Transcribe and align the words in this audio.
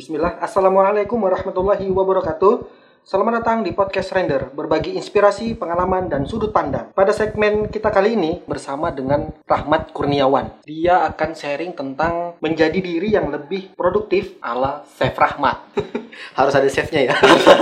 Bismillah, 0.00 0.40
Assalamualaikum 0.40 1.20
warahmatullahi 1.20 1.84
wabarakatuh. 1.92 2.79
Selamat 3.00 3.40
datang 3.40 3.64
di 3.64 3.72
podcast 3.72 4.12
Render, 4.12 4.52
berbagi 4.52 4.92
inspirasi, 4.92 5.56
pengalaman, 5.56 6.12
dan 6.12 6.28
sudut 6.28 6.52
pandang. 6.52 6.92
Pada 6.92 7.16
segmen 7.16 7.72
kita 7.72 7.88
kali 7.88 8.12
ini 8.12 8.44
bersama 8.44 8.92
dengan 8.92 9.32
Rahmat 9.48 9.96
Kurniawan. 9.96 10.60
Dia 10.68 11.08
akan 11.08 11.32
sharing 11.32 11.72
tentang 11.72 12.36
menjadi 12.44 12.76
diri 12.76 13.16
yang 13.16 13.32
lebih 13.32 13.72
produktif 13.72 14.36
ala 14.44 14.84
Chef 14.84 15.16
Rahmat. 15.16 15.64
Harus 16.38 16.52
ada 16.52 16.68
chefnya 16.68 17.08
ya. 17.08 17.14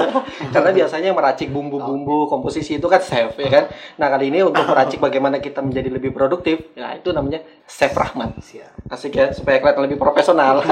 Karena 0.55 0.71
biasanya 0.75 1.15
meracik 1.15 1.55
bumbu-bumbu 1.55 2.27
komposisi 2.27 2.77
itu 2.81 2.87
kan 2.91 2.99
chef 2.99 3.37
ya 3.39 3.49
kan. 3.49 3.65
Nah 4.01 4.09
kali 4.11 4.35
ini 4.35 4.43
untuk 4.43 4.65
meracik 4.67 4.99
bagaimana 4.99 5.39
kita 5.39 5.63
menjadi 5.63 5.89
lebih 5.93 6.11
produktif, 6.11 6.73
ya 6.75 6.99
itu 6.99 7.15
namanya 7.15 7.45
Chef 7.69 7.93
Rahmat. 7.93 8.41
Asik 8.89 9.13
ya, 9.15 9.31
supaya 9.37 9.61
kelihatan 9.61 9.85
lebih 9.85 10.01
profesional. 10.01 10.65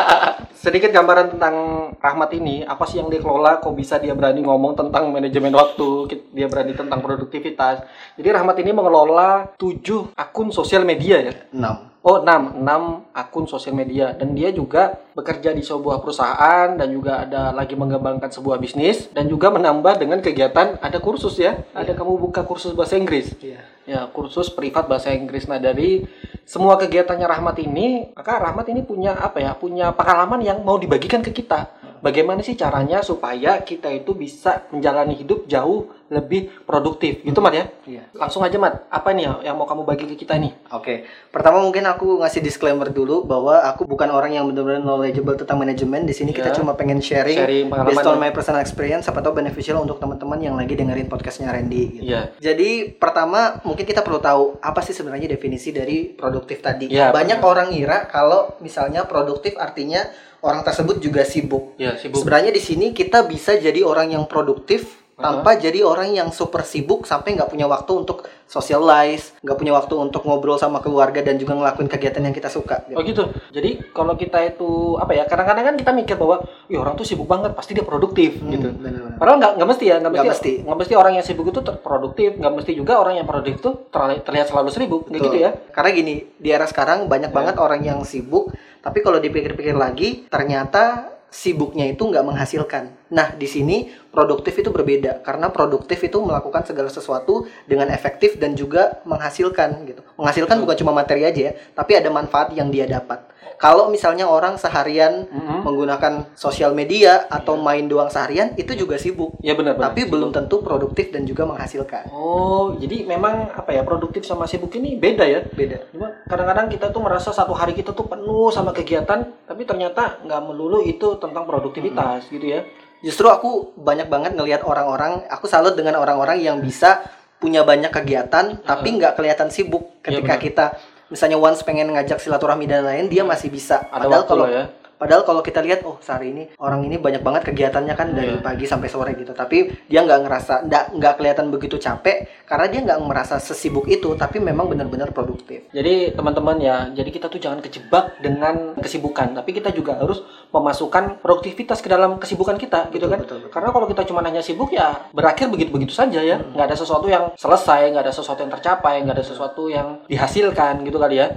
Sedikit 0.62 0.94
gambaran 0.94 1.34
tentang 1.34 1.56
Rahmat 1.98 2.30
ini, 2.38 2.62
apa 2.62 2.86
sih 2.86 3.02
yang 3.02 3.10
dia 3.10 3.18
kelola, 3.18 3.58
kok 3.58 3.74
bisa 3.74 3.98
dia 3.98 4.11
berani 4.12 4.40
ngomong 4.44 4.78
tentang 4.78 5.10
manajemen 5.10 5.52
waktu, 5.52 6.20
dia 6.32 6.46
berani 6.48 6.72
tentang 6.72 7.00
produktivitas. 7.00 7.84
Jadi 8.16 8.28
Rahmat 8.28 8.56
ini 8.60 8.70
mengelola 8.72 9.52
7 9.56 10.14
akun 10.16 10.48
sosial 10.54 10.86
media 10.86 11.20
ya. 11.20 11.34
6. 11.50 11.92
Oh, 12.02 12.18
6, 12.18 12.58
6 12.66 13.14
akun 13.14 13.46
sosial 13.46 13.78
media 13.78 14.10
dan 14.10 14.34
dia 14.34 14.50
juga 14.50 14.98
bekerja 15.14 15.54
di 15.54 15.62
sebuah 15.62 16.02
perusahaan 16.02 16.74
dan 16.74 16.90
juga 16.90 17.22
ada 17.22 17.54
lagi 17.54 17.78
mengembangkan 17.78 18.26
sebuah 18.26 18.58
bisnis 18.58 19.06
dan 19.14 19.30
juga 19.30 19.54
menambah 19.54 20.02
dengan 20.02 20.18
kegiatan 20.18 20.82
ada 20.82 20.98
kursus 20.98 21.38
ya. 21.38 21.62
Ada 21.70 21.94
kamu 21.94 22.18
buka 22.18 22.42
kursus 22.42 22.74
bahasa 22.74 22.98
Inggris. 22.98 23.30
Iya. 23.38 23.62
Ya, 23.86 24.06
kursus 24.10 24.50
privat 24.50 24.90
bahasa 24.90 25.14
Inggris. 25.14 25.46
Nah, 25.46 25.62
dari 25.62 26.02
semua 26.42 26.74
kegiatannya 26.74 27.26
Rahmat 27.26 27.56
ini, 27.62 28.10
maka 28.18 28.34
Rahmat 28.50 28.66
ini 28.74 28.82
punya 28.82 29.14
apa 29.14 29.38
ya? 29.38 29.54
Punya 29.54 29.94
pengalaman 29.94 30.42
yang 30.42 30.58
mau 30.66 30.82
dibagikan 30.82 31.22
ke 31.22 31.30
kita. 31.30 31.70
Bagaimana 32.02 32.42
sih 32.42 32.52
caranya 32.52 32.98
supaya 33.00 33.62
kita 33.62 33.86
itu 33.88 34.10
bisa 34.12 34.66
menjalani 34.68 35.14
hidup 35.14 35.46
jauh 35.46 35.86
lebih 36.10 36.50
produktif. 36.66 37.22
Gitu, 37.22 37.38
Mat 37.38 37.54
ya? 37.54 37.70
Iya. 37.86 38.04
Langsung 38.12 38.42
aja, 38.42 38.58
Mat. 38.58 38.84
Apa 38.90 39.14
nih 39.14 39.24
ya 39.24 39.32
yang 39.48 39.56
mau 39.56 39.64
kamu 39.64 39.86
bagi 39.86 40.04
ke 40.04 40.18
kita 40.18 40.34
nih? 40.34 40.52
Oke. 40.68 41.06
Pertama 41.30 41.62
mungkin 41.62 41.86
aku 41.86 42.20
ngasih 42.20 42.42
disclaimer 42.42 42.90
dulu 42.90 43.22
bahwa 43.22 43.62
aku 43.64 43.86
bukan 43.86 44.10
orang 44.10 44.34
yang 44.34 44.44
benar-benar 44.44 44.82
knowledgeable 44.82 45.38
tentang 45.38 45.56
manajemen. 45.56 46.04
Di 46.04 46.12
sini 46.12 46.30
kita 46.30 46.50
Iya. 46.50 46.58
cuma 46.58 46.74
pengen 46.74 46.98
sharing, 46.98 47.38
Sharing 47.38 47.66
based 47.70 48.04
on 48.04 48.18
ya. 48.18 48.20
my 48.20 48.30
personal 48.30 48.60
experience 48.60 49.06
siapa 49.06 49.22
tahu 49.22 49.38
beneficial 49.38 49.78
untuk 49.78 49.96
teman-teman 49.96 50.36
yang 50.36 50.58
lagi 50.58 50.74
dengerin 50.74 51.06
podcastnya 51.06 51.48
Randy 51.48 51.82
gitu. 51.96 52.12
Iya. 52.12 52.34
Jadi 52.36 52.92
pertama 52.92 53.62
mungkin 53.62 53.86
kita 53.86 54.02
perlu 54.02 54.18
tahu 54.18 54.58
apa 54.58 54.82
sih 54.82 54.92
sebenarnya 54.92 55.30
definisi 55.30 55.70
dari 55.70 56.10
produktif 56.10 56.60
tadi. 56.60 56.90
Iya, 56.90 57.14
Banyak 57.14 57.38
benar. 57.38 57.48
orang 57.48 57.66
ngira 57.70 57.98
kalau 58.10 58.58
misalnya 58.58 59.06
produktif 59.06 59.54
artinya 59.56 60.02
orang 60.42 60.62
tersebut 60.62 60.98
juga 60.98 61.22
sibuk. 61.22 61.78
Ya, 61.78 61.94
sibuk. 61.94 62.20
Sebenarnya 62.20 62.50
di 62.50 62.60
sini 62.60 62.90
kita 62.90 63.24
bisa 63.24 63.54
jadi 63.54 63.82
orang 63.82 64.10
yang 64.10 64.26
produktif 64.26 64.98
tanpa 65.12 65.54
jadi 65.54 65.86
orang 65.86 66.10
yang 66.10 66.28
super 66.34 66.66
sibuk 66.66 67.06
sampai 67.06 67.38
nggak 67.38 67.46
punya 67.46 67.70
waktu 67.70 67.94
untuk 67.94 68.26
socialize, 68.50 69.32
nggak 69.38 69.54
punya 69.54 69.70
waktu 69.72 69.94
untuk 69.94 70.26
ngobrol 70.26 70.58
sama 70.58 70.82
keluarga 70.82 71.22
dan 71.22 71.38
juga 71.38 71.54
ngelakuin 71.54 71.86
kegiatan 71.86 72.20
yang 72.20 72.34
kita 72.34 72.50
suka. 72.50 72.82
gitu. 72.84 72.98
Oh 72.98 73.02
gitu. 73.06 73.22
Jadi 73.54 73.70
kalau 73.90 74.18
kita 74.18 74.42
itu 74.42 74.98
apa 74.98 75.14
ya? 75.14 75.22
Kadang-kadang 75.24 75.64
kan 75.64 75.76
kita 75.78 75.90
mikir 75.94 76.16
bahwa, 76.18 76.42
"Ih, 76.66 76.74
orang 76.74 76.98
tuh 76.98 77.06
sibuk 77.06 77.24
banget, 77.24 77.54
pasti 77.54 77.72
dia 77.72 77.86
produktif." 77.86 78.42
Hmm, 78.42 78.50
gitu. 78.50 78.68
bener-bener. 78.74 79.14
Padahal 79.14 79.36
nggak 79.38 79.52
nggak 79.62 79.68
mesti 79.70 79.84
ya, 79.84 79.96
nggak 80.02 80.10
Nggak 80.10 80.26
mesti, 80.26 80.50
mesti. 80.52 80.64
nggak 80.66 80.78
mesti 80.82 80.94
orang 80.98 81.12
yang 81.14 81.24
sibuk 81.24 81.46
itu 81.48 81.60
ter- 81.62 81.78
produktif, 81.78 82.30
nggak 82.34 82.52
mesti 82.52 82.72
juga 82.74 82.92
orang 82.98 83.14
yang 83.14 83.26
produktif 83.28 83.54
itu 83.62 83.70
terli- 83.94 84.20
terlihat 84.20 84.46
selalu 84.50 84.68
sibuk, 84.74 85.02
Betul. 85.06 85.22
gitu 85.22 85.36
ya? 85.38 85.50
Karena 85.70 85.90
gini, 85.94 86.14
di 86.34 86.48
era 86.50 86.66
sekarang 86.66 87.06
banyak 87.06 87.30
Ya. 87.30 87.36
banget 87.36 87.54
orang 87.56 87.80
yang 87.80 88.02
sibuk, 88.02 88.50
tapi 88.82 88.98
kalau 89.00 89.22
dipikir-pikir 89.22 89.78
lagi, 89.78 90.26
ternyata 90.26 91.14
sibuknya 91.32 91.88
itu 91.88 92.04
nggak 92.04 92.28
menghasilkan. 92.28 92.92
Nah, 93.08 93.32
di 93.32 93.48
sini 93.48 93.88
produktif 94.12 94.52
itu 94.60 94.68
berbeda 94.68 95.24
karena 95.24 95.48
produktif 95.48 96.04
itu 96.04 96.20
melakukan 96.20 96.68
segala 96.68 96.92
sesuatu 96.92 97.48
dengan 97.64 97.88
efektif 97.88 98.36
dan 98.36 98.52
juga 98.52 99.00
menghasilkan 99.08 99.88
gitu. 99.88 100.04
Menghasilkan 100.20 100.60
bukan 100.60 100.76
cuma 100.76 100.92
materi 100.92 101.24
aja 101.24 101.40
ya, 101.48 101.52
tapi 101.72 101.96
ada 101.96 102.12
manfaat 102.12 102.52
yang 102.52 102.68
dia 102.68 102.84
dapat. 102.84 103.31
Kalau 103.62 103.86
misalnya 103.86 104.26
orang 104.26 104.58
seharian 104.58 105.22
Mhm. 105.30 105.62
menggunakan 105.62 106.34
sosial 106.34 106.74
media 106.74 107.30
atau 107.30 107.54
main 107.54 107.86
doang 107.86 108.10
seharian, 108.10 108.58
itu 108.58 108.74
juga 108.74 108.98
sibuk. 108.98 109.38
Ya 109.38 109.54
benar. 109.54 109.78
benar. 109.78 109.94
Tapi 109.94 110.10
belum 110.10 110.34
tentu 110.34 110.66
produktif 110.66 111.14
dan 111.14 111.22
juga 111.22 111.46
menghasilkan. 111.46 112.10
Oh, 112.10 112.74
jadi 112.74 113.06
memang 113.06 113.54
apa 113.54 113.70
ya 113.70 113.86
produktif 113.86 114.26
sama 114.26 114.50
sibuk 114.50 114.74
ini 114.74 114.98
beda 114.98 115.22
ya? 115.22 115.46
Beda. 115.46 115.78
Cuma 115.94 116.10
kadang-kadang 116.26 116.66
kita 116.66 116.90
tuh 116.90 117.06
merasa 117.06 117.30
satu 117.30 117.54
hari 117.54 117.78
kita 117.78 117.94
tuh 117.94 118.10
penuh 118.10 118.50
sama 118.50 118.74
kegiatan, 118.74 119.30
tapi 119.46 119.62
ternyata 119.62 120.18
nggak 120.26 120.42
melulu 120.42 120.82
itu 120.82 121.14
tentang 121.22 121.46
produktivitas 121.46 122.26
gitu 122.34 122.42
ya? 122.42 122.66
Justru 122.98 123.30
aku 123.30 123.78
banyak 123.78 124.10
banget 124.10 124.34
ngelihat 124.34 124.66
orang-orang, 124.66 125.22
aku 125.30 125.46
salut 125.46 125.78
dengan 125.78 126.02
orang-orang 126.02 126.42
yang 126.42 126.58
bisa 126.58 126.98
punya 127.38 127.66
banyak 127.66 127.90
kegiatan 127.90 128.62
tapi 128.62 129.02
nggak 129.02 129.18
kelihatan 129.18 129.50
sibuk 129.50 129.98
Iya, 130.06 130.22
ketika 130.22 130.34
benar. 130.34 130.46
kita 130.46 130.64
misalnya 131.12 131.36
once 131.36 131.60
pengen 131.60 131.92
ngajak 131.92 132.16
silaturahmi 132.16 132.64
dan 132.64 132.88
lain 132.88 133.12
dia 133.12 133.22
masih 133.22 133.52
bisa. 133.52 133.84
Ada 133.92 134.08
Padahal 134.08 134.24
kalau 134.24 134.46
ya. 134.48 134.72
Padahal 135.02 135.26
kalau 135.26 135.42
kita 135.42 135.58
lihat 135.58 135.82
oh 135.82 135.98
sehari 135.98 136.30
ini 136.30 136.42
orang 136.62 136.86
ini 136.86 136.94
banyak 136.94 137.26
banget 137.26 137.42
kegiatannya 137.50 137.94
kan 137.98 138.14
dari 138.14 138.38
Iya. 138.38 138.38
pagi 138.38 138.70
sampai 138.70 138.86
sore 138.86 139.18
gitu. 139.18 139.34
Tapi 139.34 139.90
dia 139.90 140.06
nggak 140.06 140.20
ngerasa 140.22 140.54
nggak 140.70 140.84
nggak 140.94 141.14
kelihatan 141.18 141.50
begitu 141.50 141.74
capek 141.74 142.46
karena 142.46 142.66
dia 142.70 142.80
nggak 142.86 143.00
merasa 143.02 143.42
sesibuk 143.42 143.90
itu 143.90 144.14
tapi 144.14 144.38
memang 144.38 144.70
benar-benar 144.70 145.10
produktif. 145.10 145.66
Jadi 145.74 146.14
teman-teman 146.14 146.62
ya, 146.62 146.86
jadi 146.94 147.10
kita 147.10 147.26
tuh 147.26 147.42
jangan 147.42 147.58
kejebak 147.58 148.22
dengan 148.22 148.78
kesibukan, 148.78 149.34
tapi 149.34 149.50
kita 149.50 149.74
juga 149.74 149.98
harus 149.98 150.22
memasukkan 150.54 151.18
produktivitas 151.18 151.82
ke 151.82 151.88
dalam 151.88 152.20
kesibukan 152.22 152.54
kita, 152.54 152.92
gitu 152.92 153.08
Betul, 153.08 153.10
kan? 153.10 153.18
betul, 153.24 153.36
betul. 153.42 153.50
Karena 153.50 153.68
kalau 153.72 153.86
kita 153.90 154.02
cuma 154.06 154.20
hanya 154.22 154.38
sibuk 154.38 154.70
ya 154.70 155.08
berakhir 155.10 155.48
begitu-begitu 155.48 155.90
saja 155.90 156.20
ya, 156.22 156.38
nggak 156.38 156.66
ada 156.70 156.76
sesuatu 156.76 157.08
yang 157.08 157.32
selesai, 157.34 157.90
nggak 157.90 158.04
ada 158.06 158.14
sesuatu 158.14 158.40
yang 158.44 158.52
tercapai, 158.52 159.00
nggak 159.02 159.16
ada 159.18 159.26
sesuatu 159.26 159.66
yang 159.66 160.04
dihasilkan 160.06 160.84
gitu 160.86 161.00
kali 161.00 161.18
ya. 161.18 161.32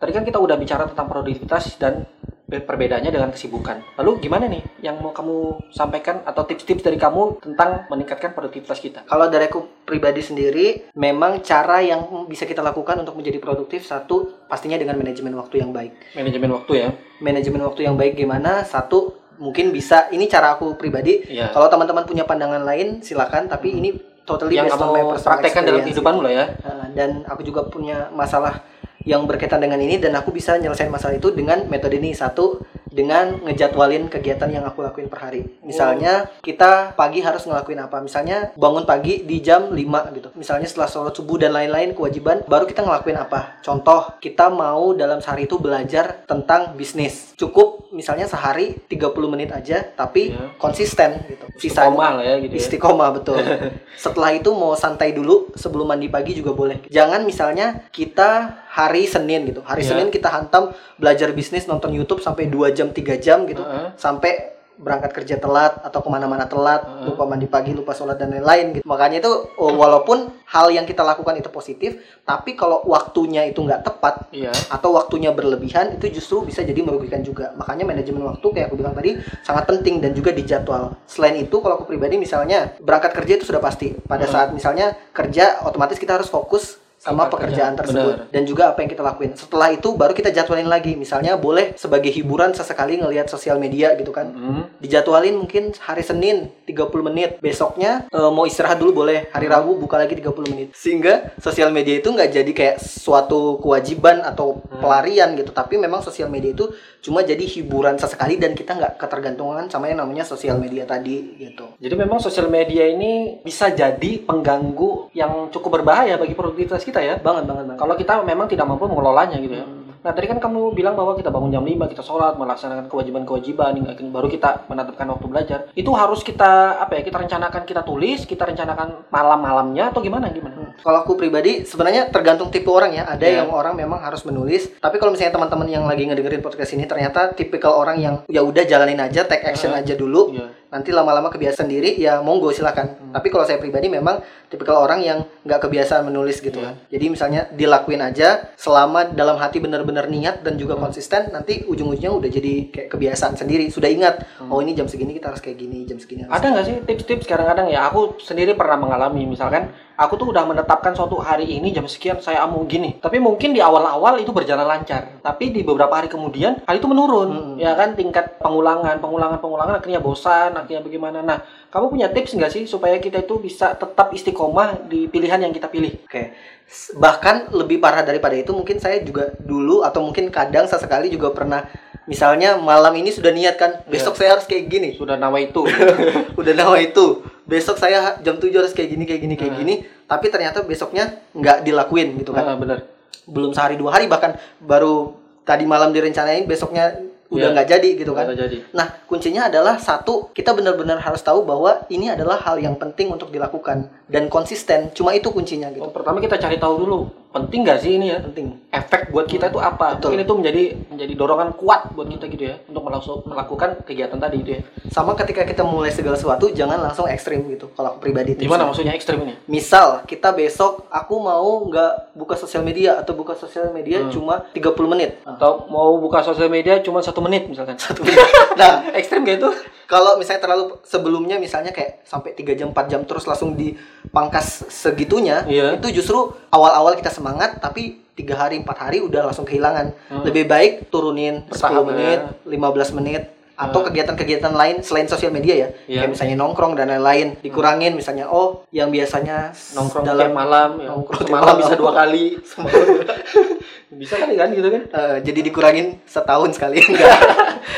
Tadi 0.00 0.10
kan 0.10 0.24
kita 0.24 0.40
udah 0.40 0.56
bicara 0.58 0.88
tentang 0.88 1.06
produktivitas 1.06 1.76
dan 1.76 2.08
perbedaannya 2.44 3.08
dengan 3.08 3.32
kesibukan. 3.32 3.80
Lalu 3.96 4.28
gimana 4.28 4.44
nih 4.44 4.62
yang 4.84 5.00
mau 5.00 5.16
kamu 5.16 5.68
sampaikan 5.72 6.20
atau 6.28 6.44
tips-tips 6.44 6.84
dari 6.84 7.00
kamu 7.00 7.40
tentang 7.40 7.88
meningkatkan 7.88 8.36
produktivitas 8.36 8.78
kita? 8.80 9.00
Kalau 9.08 9.32
dari 9.32 9.48
aku 9.48 9.84
pribadi 9.88 10.20
sendiri, 10.20 10.92
memang 10.92 11.40
cara 11.40 11.80
yang 11.80 12.28
bisa 12.28 12.44
kita 12.44 12.60
lakukan 12.60 13.00
untuk 13.00 13.16
menjadi 13.16 13.40
produktif 13.40 13.88
satu 13.88 14.44
pastinya 14.46 14.76
dengan 14.76 15.00
manajemen 15.00 15.32
waktu 15.40 15.64
yang 15.64 15.72
baik. 15.72 15.96
Manajemen 16.12 16.50
waktu 16.52 16.72
ya. 16.76 16.88
Manajemen 17.24 17.60
waktu 17.64 17.80
yang 17.88 17.96
baik 17.96 18.14
gimana? 18.20 18.62
Satu 18.68 19.24
mungkin 19.40 19.74
bisa 19.74 20.12
ini 20.12 20.28
cara 20.28 20.54
aku 20.54 20.76
pribadi. 20.76 21.24
Iya. 21.26 21.50
Kalau 21.50 21.66
teman-teman 21.72 22.04
punya 22.04 22.28
pandangan 22.28 22.62
lain 22.62 23.00
silakan, 23.00 23.48
tapi 23.48 23.72
ini 23.72 23.90
totally 24.24 24.56
yang 24.56 24.68
based 24.68 24.80
on 24.80 24.92
my 24.92 25.02
praktekkan 25.16 25.62
dalam 25.64 25.80
experience. 25.80 25.84
kehidupanmu 25.90 26.20
lah 26.24 26.32
ya. 26.32 26.46
Nah, 26.64 26.88
dan 26.92 27.10
aku 27.28 27.40
juga 27.44 27.66
punya 27.68 28.08
masalah 28.12 28.64
yang 29.04 29.28
berkaitan 29.28 29.60
dengan 29.60 29.80
ini 29.80 30.00
dan 30.00 30.16
aku 30.16 30.32
bisa 30.32 30.56
nyelesain 30.56 30.88
masalah 30.88 31.16
itu 31.16 31.28
dengan 31.32 31.68
metode 31.68 32.00
ini 32.00 32.16
satu 32.16 32.60
dengan 32.94 33.42
ngejadwalin 33.42 34.06
kegiatan 34.06 34.46
yang 34.54 34.62
aku 34.62 34.80
lakuin 34.80 35.10
per 35.10 35.18
hari. 35.28 35.42
Misalnya 35.66 36.30
kita 36.40 36.94
pagi 36.94 37.18
harus 37.20 37.42
ngelakuin 37.42 37.82
apa? 37.82 37.98
Misalnya 37.98 38.54
bangun 38.54 38.86
pagi 38.86 39.26
di 39.26 39.42
jam 39.42 39.74
5 39.74 40.14
gitu. 40.14 40.28
Misalnya 40.38 40.70
setelah 40.70 40.86
sholat 40.86 41.12
subuh 41.12 41.36
dan 41.42 41.50
lain-lain 41.50 41.90
kewajiban 41.92 42.46
baru 42.46 42.70
kita 42.70 42.86
ngelakuin 42.86 43.18
apa? 43.18 43.58
Contoh, 43.66 44.14
kita 44.22 44.46
mau 44.46 44.94
dalam 44.94 45.18
sehari 45.18 45.50
itu 45.50 45.58
belajar 45.58 46.22
tentang 46.30 46.78
bisnis. 46.78 47.34
Cukup 47.34 47.90
misalnya 47.90 48.30
sehari 48.30 48.78
30 48.86 49.26
menit 49.26 49.50
aja 49.50 49.82
tapi 49.82 50.30
Iya. 50.30 50.54
konsisten 50.56 51.18
gitu. 51.26 51.44
Istiqomah 51.58 52.22
lah 52.22 52.24
ya 52.24 52.34
gitu 52.46 52.54
ya. 52.54 52.62
Istiqomah 52.62 53.08
betul. 53.10 53.42
Setelah 54.04 54.30
itu 54.38 54.54
mau 54.54 54.78
santai 54.78 55.10
dulu 55.10 55.50
sebelum 55.58 55.90
mandi 55.90 56.06
pagi 56.06 56.38
juga 56.38 56.54
boleh. 56.54 56.86
Jangan 56.86 57.26
misalnya 57.26 57.90
kita 57.90 58.63
hari 58.74 59.06
Senin 59.06 59.46
gitu. 59.46 59.62
Hari 59.62 59.86
Iya. 59.86 59.94
Senin 59.94 60.10
kita 60.10 60.26
hantam 60.28 60.74
belajar 60.98 61.30
bisnis 61.30 61.64
nonton 61.64 61.94
YouTube 61.94 62.18
sampai 62.18 62.50
2 62.50 62.74
jam 62.74 62.90
3 62.90 63.14
jam 63.16 63.46
gitu. 63.46 63.62
Heeh. 63.62 63.94
Sampai 63.94 64.50
berangkat 64.74 65.14
kerja 65.14 65.38
telat 65.38 65.78
atau 65.86 66.02
ke 66.02 66.10
mana-mana 66.10 66.50
telat, 66.50 66.82
Heeh. 66.82 67.06
lupa 67.06 67.22
mandi 67.22 67.46
pagi, 67.46 67.70
lupa 67.70 67.94
sholat 67.94 68.18
dan 68.18 68.34
lain-lain 68.34 68.74
gitu. 68.74 68.82
Makanya 68.82 69.22
itu 69.22 69.30
oh, 69.54 69.70
walaupun 69.70 70.34
hal 70.50 70.66
yang 70.74 70.82
kita 70.82 71.06
lakukan 71.06 71.38
itu 71.38 71.46
positif, 71.46 71.94
tapi 72.26 72.58
kalau 72.58 72.82
waktunya 72.82 73.46
itu 73.46 73.62
nggak 73.62 73.86
tepat 73.86 74.26
Iya. 74.34 74.50
atau 74.50 74.98
waktunya 74.98 75.30
berlebihan 75.30 75.94
itu 75.94 76.10
justru 76.10 76.42
bisa 76.42 76.66
jadi 76.66 76.82
merugikan 76.82 77.22
juga. 77.22 77.54
Makanya 77.54 77.86
manajemen 77.86 78.26
waktu 78.26 78.42
kayak 78.50 78.66
aku 78.66 78.76
bilang 78.76 78.98
tadi 78.98 79.14
sangat 79.46 79.70
penting 79.70 80.02
dan 80.02 80.10
juga 80.10 80.34
dijadwal. 80.34 80.98
Selain 81.06 81.38
itu 81.38 81.54
kalau 81.62 81.78
aku 81.78 81.86
pribadi 81.86 82.18
misalnya 82.18 82.74
berangkat 82.82 83.14
kerja 83.14 83.38
itu 83.38 83.46
sudah 83.46 83.62
pasti. 83.62 83.94
Pada 83.94 84.26
Hmm. 84.26 84.34
saat 84.34 84.48
misalnya 84.50 84.98
kerja 85.14 85.62
otomatis 85.62 86.02
kita 86.02 86.18
harus 86.18 86.26
fokus 86.26 86.82
sama 87.04 87.28
pekerjaan 87.28 87.72
kerja. 87.72 87.82
tersebut 87.84 88.14
Benar. 88.18 88.32
dan 88.32 88.42
juga 88.44 88.62
apa 88.72 88.80
yang 88.80 88.90
kita 88.90 89.02
lakuin. 89.02 89.32
Setelah 89.34 89.68
itu 89.70 89.92
baru 89.92 90.10
kita 90.10 90.32
jadwalin 90.32 90.66
lagi. 90.66 90.96
Misalnya 90.96 91.36
boleh 91.36 91.76
sebagai 91.76 92.08
hiburan 92.08 92.50
sesekali 92.50 92.96
ngelihat 92.96 93.28
sosial 93.28 93.60
media 93.60 93.92
gitu 93.92 94.08
kan. 94.08 94.32
Hmm. 94.32 94.64
Dijadwalin 94.78 95.36
mungkin 95.36 95.76
hari 95.78 96.00
Senin 96.00 96.48
30 96.64 96.80
menit. 97.02 97.36
Besoknya 97.38 98.08
eh, 98.08 98.30
mau 98.30 98.44
istirahat 98.44 98.76
dulu 98.76 99.04
boleh. 99.04 99.28
Hari. 99.30 99.44
Rabu 99.44 99.76
buka 99.76 100.00
lagi 100.00 100.16
30 100.16 100.48
menit. 100.48 100.68
Sehingga 100.72 101.36
sosial 101.36 101.68
media 101.68 102.00
itu 102.00 102.08
nggak 102.08 102.30
jadi 102.32 102.50
kayak 102.50 102.76
suatu 102.80 103.60
kewajiban 103.60 104.24
atau 104.24 104.56
Hmm. 104.64 104.80
pelarian 104.80 105.34
gitu. 105.34 105.50
Tapi 105.50 105.76
memang 105.76 106.00
sosial 106.00 106.26
media 106.26 106.50
itu 106.50 106.70
cuma 107.00 107.20
jadi 107.20 107.42
hiburan 107.42 107.94
sesekali 107.94 108.36
dan 108.36 108.54
kita 108.54 108.72
nggak 108.72 108.96
ketergantungan 108.96 109.68
sama 109.68 109.86
yang 109.86 110.00
namanya 110.00 110.24
sosial 110.24 110.56
media 110.56 110.84
tadi 110.84 111.36
gitu. 111.36 111.74
Jadi 111.76 111.94
memang 111.94 112.16
sosial 112.16 112.48
media 112.48 112.86
ini 112.86 113.42
bisa 113.42 113.68
jadi 113.68 114.24
pengganggu 114.24 115.12
yang 115.12 115.50
cukup 115.50 115.74
berbahaya 115.74 116.16
bagi 116.16 116.32
produktivitas 116.32 116.80
kita 116.80 116.93
ya. 117.00 117.14
Banget 117.18 117.48
banget 117.48 117.64
banget. 117.70 117.80
Kalau 117.80 117.94
kita 117.94 118.12
memang 118.22 118.46
tidak 118.46 118.66
mampu 118.68 118.84
mengelolanya 118.86 119.38
gitu 119.40 119.56
ya. 119.56 119.66
Nah 120.04 120.12
tadi 120.12 120.28
kan 120.28 120.36
kamu 120.36 120.76
bilang 120.76 120.92
bahwa 120.92 121.16
kita 121.16 121.32
bangun 121.32 121.48
jam 121.48 121.64
5, 121.64 121.88
kita 121.88 122.04
sholat, 122.04 122.36
melaksanakan 122.36 122.92
kewajiban-kewajiban, 122.92 123.72
baru 124.12 124.28
kita 124.28 124.68
menetapkan 124.68 125.08
waktu 125.08 125.26
belajar. 125.32 125.58
Itu 125.72 125.96
harus 125.96 126.20
kita 126.20 126.76
apa 126.76 127.00
ya? 127.00 127.02
Kita 127.08 127.24
rencanakan, 127.24 127.64
kita 127.64 127.80
tulis, 127.88 128.28
kita 128.28 128.44
rencanakan 128.44 129.08
malam-malamnya 129.08 129.88
atau 129.88 130.04
gimana 130.04 130.28
gimana? 130.28 130.76
Kalau 130.76 131.00
aku 131.00 131.16
pribadi 131.16 131.64
sebenarnya 131.64 132.12
tergantung 132.12 132.52
tipe 132.52 132.68
orang 132.68 132.92
ya. 132.92 133.08
Ada 133.08 133.24
Iya. 133.24 133.36
yang 133.48 133.56
orang 133.56 133.80
memang 133.80 134.04
harus 134.04 134.20
menulis. 134.28 134.68
Tapi 134.76 135.00
kalau 135.00 135.16
misalnya 135.16 135.40
teman-teman 135.40 135.72
yang 135.72 135.88
lagi 135.88 136.04
ngedengerin 136.04 136.44
podcast 136.44 136.76
ini 136.76 136.84
ternyata 136.84 137.32
tipikal 137.32 137.72
orang 137.72 137.96
yang 137.96 138.14
ya 138.28 138.44
udah 138.44 138.68
jalanin 138.68 139.00
aja, 139.00 139.24
take 139.24 139.40
action 139.48 139.72
aja 139.72 139.96
dulu. 139.96 140.36
Iya. 140.36 140.63
Nanti 140.74 140.90
lama-lama 140.90 141.30
kebiasaan 141.30 141.70
sendiri 141.70 141.94
ya 141.94 142.18
monggo 142.18 142.50
silakan. 142.50 143.14
Tapi 143.14 143.30
kalau 143.30 143.46
saya 143.46 143.62
pribadi 143.62 143.86
memang 143.86 144.18
tipikal 144.50 144.82
orang 144.82 145.06
yang 145.06 145.22
nggak 145.46 145.62
kebiasaan 145.62 146.02
menulis 146.02 146.42
gitu 146.42 146.58
Iya. 146.58 146.66
kan. 146.66 146.74
Jadi 146.90 147.04
misalnya 147.14 147.40
dilakuin 147.54 148.02
aja 148.02 148.50
selama 148.58 149.06
dalam 149.14 149.38
hati 149.38 149.62
benar-benar 149.62 150.10
niat 150.10 150.42
dan 150.42 150.58
juga 150.58 150.74
konsisten 150.74 151.30
nanti 151.30 151.62
ujung-ujungnya 151.70 152.10
udah 152.10 152.26
jadi 152.26 152.74
kayak 152.74 152.88
kebiasaan 152.90 153.38
sendiri. 153.38 153.70
Sudah 153.70 153.86
ingat, 153.86 154.26
oh 154.50 154.58
ini 154.58 154.74
jam 154.74 154.90
segini 154.90 155.14
kita 155.14 155.30
harus 155.30 155.38
kayak 155.38 155.62
gini, 155.62 155.86
jam 155.86 156.02
segini 156.02 156.26
harus 156.26 156.34
Ada 156.34 156.46
nggak 156.50 156.64
sih 156.66 156.74
tips-tips 156.90 157.26
kadang-kadang 157.30 157.70
ya? 157.70 157.86
Aku 157.94 158.18
sendiri 158.18 158.58
pernah 158.58 158.74
mengalami 158.74 159.30
misalkan 159.30 159.70
aku 159.94 160.18
tuh 160.18 160.34
udah 160.34 160.44
menetapkan 160.46 160.92
suatu 160.94 161.18
hari 161.22 161.58
ini 161.58 161.70
jam 161.70 161.86
sekian 161.86 162.18
saya 162.18 162.42
mau 162.46 162.62
gini. 162.66 162.98
Tapi 162.98 163.22
mungkin 163.22 163.54
di 163.54 163.62
awal-awal 163.62 164.18
itu 164.18 164.34
berjalan 164.34 164.66
lancar. 164.66 165.18
Tapi 165.22 165.54
di 165.54 165.62
beberapa 165.62 165.94
hari 165.94 166.10
kemudian 166.10 166.62
hal 166.66 166.74
itu 166.76 166.88
menurun. 166.90 167.30
Hmm. 167.30 167.54
Ya 167.56 167.74
kan 167.78 167.94
tingkat 167.94 168.38
pengulangan, 168.42 168.98
pengulangan, 168.98 169.38
pengulangan 169.38 169.74
akhirnya 169.78 170.02
bosan, 170.02 170.54
akhirnya 170.58 170.82
bagaimana. 170.82 171.18
Nah, 171.22 171.38
kamu 171.70 171.86
punya 171.90 172.08
tips 172.10 172.34
nggak 172.34 172.52
sih 172.52 172.64
supaya 172.66 172.98
kita 172.98 173.22
itu 173.22 173.38
bisa 173.38 173.74
tetap 173.74 174.10
istiqomah 174.10 174.86
di 174.90 175.06
pilihan 175.06 175.42
yang 175.42 175.52
kita 175.54 175.70
pilih? 175.70 176.04
Oke. 176.06 176.34
S- 176.66 176.94
Bahkan 176.96 177.54
lebih 177.54 177.78
parah 177.78 178.02
daripada 178.02 178.34
itu 178.34 178.50
mungkin 178.50 178.80
saya 178.82 179.02
juga 179.04 179.30
dulu 179.38 179.84
atau 179.86 180.02
mungkin 180.02 180.32
kadang 180.32 180.66
sesekali 180.66 181.12
juga 181.12 181.30
pernah 181.30 181.66
misalnya 182.04 182.56
malam 182.56 182.92
ini 182.94 183.10
sudah 183.10 183.32
niat 183.32 183.56
kan 183.56 183.80
besok 183.86 184.16
saya 184.16 184.36
harus 184.36 184.44
kayak 184.44 184.68
gini. 184.68 184.90
Sudah 184.96 185.16
nama 185.16 185.36
itu. 185.38 185.64
Udah 186.40 186.54
nama 186.54 186.76
itu. 186.76 187.20
Besok 187.44 187.76
saya 187.76 188.16
jam 188.24 188.40
7 188.40 188.48
harus 188.54 188.72
kayak 188.72 188.88
gini 188.96 189.04
kayak 189.04 189.20
gini 189.20 189.34
kayak 189.36 189.52
Hmm. 189.52 189.60
gini, 189.60 189.74
tapi 190.04 190.32
ternyata 190.32 190.64
besoknya 190.64 191.20
nggak 191.32 191.62
dilakuin 191.62 192.16
gitu 192.16 192.32
kan. 192.32 192.44
Ah, 192.44 192.56
bener. 192.56 192.88
Belum 193.24 193.52
sehari 193.52 193.76
dua 193.76 193.96
hari 193.96 194.08
bahkan 194.08 194.36
baru 194.60 195.12
tadi 195.44 195.64
malam 195.64 195.92
direncanain 195.92 196.44
besoknya 196.44 196.96
udah 197.32 197.50
Iya. 197.50 197.54
nggak 197.56 197.68
jadi 197.68 197.88
gitu 197.98 198.12
kan. 198.12 198.30
Jadi. 198.30 198.56
Nah, 198.72 198.86
kuncinya 199.04 199.48
adalah 199.48 199.76
satu, 199.76 200.28
kita 200.30 200.52
benar-benar 200.54 201.00
harus 201.00 201.20
tahu 201.20 201.42
bahwa 201.42 201.82
ini 201.88 202.12
adalah 202.12 202.36
hal 202.38 202.60
yang 202.60 202.76
penting 202.76 203.10
untuk 203.10 203.32
dilakukan 203.32 203.88
dan 204.06 204.28
konsisten. 204.28 204.92
Cuma 204.94 205.12
itu 205.12 205.32
kuncinya 205.32 205.68
gitu. 205.72 205.82
Oh, 205.84 205.92
pertama 205.92 206.20
kita 206.20 206.36
cari 206.36 206.56
tahu 206.56 206.84
dulu 206.84 207.23
penting 207.34 207.66
nggak 207.66 207.78
sih 207.82 207.98
ini 207.98 208.14
ya? 208.14 208.22
Penting. 208.22 208.62
efek 208.74 209.14
buat 209.14 209.26
kita 209.26 209.50
itu 209.50 209.58
apa? 209.58 209.94
Betul. 209.94 210.14
Mungkin 210.14 210.22
itu 210.26 210.34
menjadi 210.34 210.62
menjadi 210.90 211.12
dorongan 211.14 211.48
kuat 211.54 211.94
buat 211.94 212.06
kita 212.06 212.26
gitu 212.26 212.42
ya 212.50 212.58
untuk 212.66 212.82
melakukan 213.26 213.82
kegiatan 213.82 214.18
tadi 214.18 214.36
itu 214.42 214.50
ya. 214.58 214.60
Sama 214.90 215.14
ketika 215.14 215.46
kita 215.46 215.62
mulai 215.62 215.94
segala 215.94 216.18
sesuatu 216.18 216.50
jangan 216.50 216.82
langsung 216.82 217.06
ekstrim 217.06 217.46
gitu. 217.50 217.70
Kalau 217.70 217.94
aku 217.94 217.98
pribadi. 218.02 218.34
Gimana 218.34 218.66
maksudnya 218.66 218.94
ekstrim 218.94 219.22
ini? 219.22 219.38
Misal 219.46 220.02
kita 220.06 220.30
besok 220.30 220.90
aku 220.90 221.14
mau 221.18 221.62
nggak 221.66 222.14
buka 222.14 222.34
sosial 222.34 222.66
media 222.66 222.98
atau 222.98 223.14
buka 223.14 223.34
sosial 223.34 223.70
media 223.70 224.02
Hmm. 224.02 224.10
cuma 224.10 224.34
30 224.50 224.90
menit. 224.90 225.22
Atau 225.22 225.70
mau 225.70 225.94
buka 225.98 226.22
sosial 226.22 226.50
media 226.50 226.82
cuma 226.82 226.98
satu 226.98 227.22
menit 227.22 227.46
misalkan? 227.46 227.78
Satu 227.78 228.02
Nah, 228.60 228.90
ekstrim 228.94 229.22
gak 229.22 229.38
itu? 229.38 229.50
Kalau 229.84 230.16
misalnya 230.16 230.40
terlalu 230.40 230.80
sebelumnya 230.82 231.36
misalnya 231.36 231.70
kayak 231.70 232.04
sampai 232.06 232.32
3 232.32 232.56
jam 232.56 232.68
4 232.72 232.90
jam 232.90 233.00
terus 233.04 233.24
langsung 233.24 233.52
dipangkas 233.54 234.64
segitunya, 234.70 235.44
Iya. 235.44 235.76
itu 235.76 236.00
justru 236.00 236.32
awal-awal 236.48 236.96
kita 236.96 237.10
semangat 237.10 237.60
tapi 237.60 238.04
tiga 238.14 238.38
hari 238.38 238.62
empat 238.62 238.78
hari 238.78 239.02
udah 239.02 239.26
langsung 239.26 239.42
kehilangan. 239.42 239.90
Hmm. 240.08 240.22
Lebih 240.22 240.46
baik 240.46 240.72
turunin 240.88 241.42
10 241.50 241.50
Bertahap 241.50 241.82
menit, 241.82 242.18
ya. 242.22 242.46
15 242.46 242.94
menit 242.94 243.22
atau 243.54 243.80
Hmm. 243.80 243.86
kegiatan-kegiatan 243.86 244.50
lain 244.50 244.76
selain 244.80 245.06
sosial 245.06 245.30
media 245.30 245.54
ya. 245.56 245.68
Iya. 245.86 245.98
Kayak 246.00 246.10
misalnya 246.10 246.36
nongkrong 246.36 246.74
dan 246.74 246.86
lain-lain 246.88 247.38
dikurangin 247.38 247.92
misalnya 247.92 248.26
oh 248.26 248.66
yang 248.68 248.88
biasanya 248.88 249.54
Nongkrong 249.72 250.02
dalam 250.04 250.30
malam 250.30 250.70
ya. 250.76 250.90
nongkrong 250.90 251.22
Semalam 251.24 251.44
malam. 251.48 251.56
bisa 251.58 251.74
dua 251.74 251.92
kali. 251.92 252.24
bisa 253.94 254.14
kali 254.16 254.34
kan 254.34 254.50
gitu 254.50 254.68
kan? 254.68 254.82
Eh, 254.84 255.16
jadi 255.22 255.40
dikurangin 255.40 256.02
setahun 256.04 256.50
sekali 256.52 256.82
enggak 256.82 257.14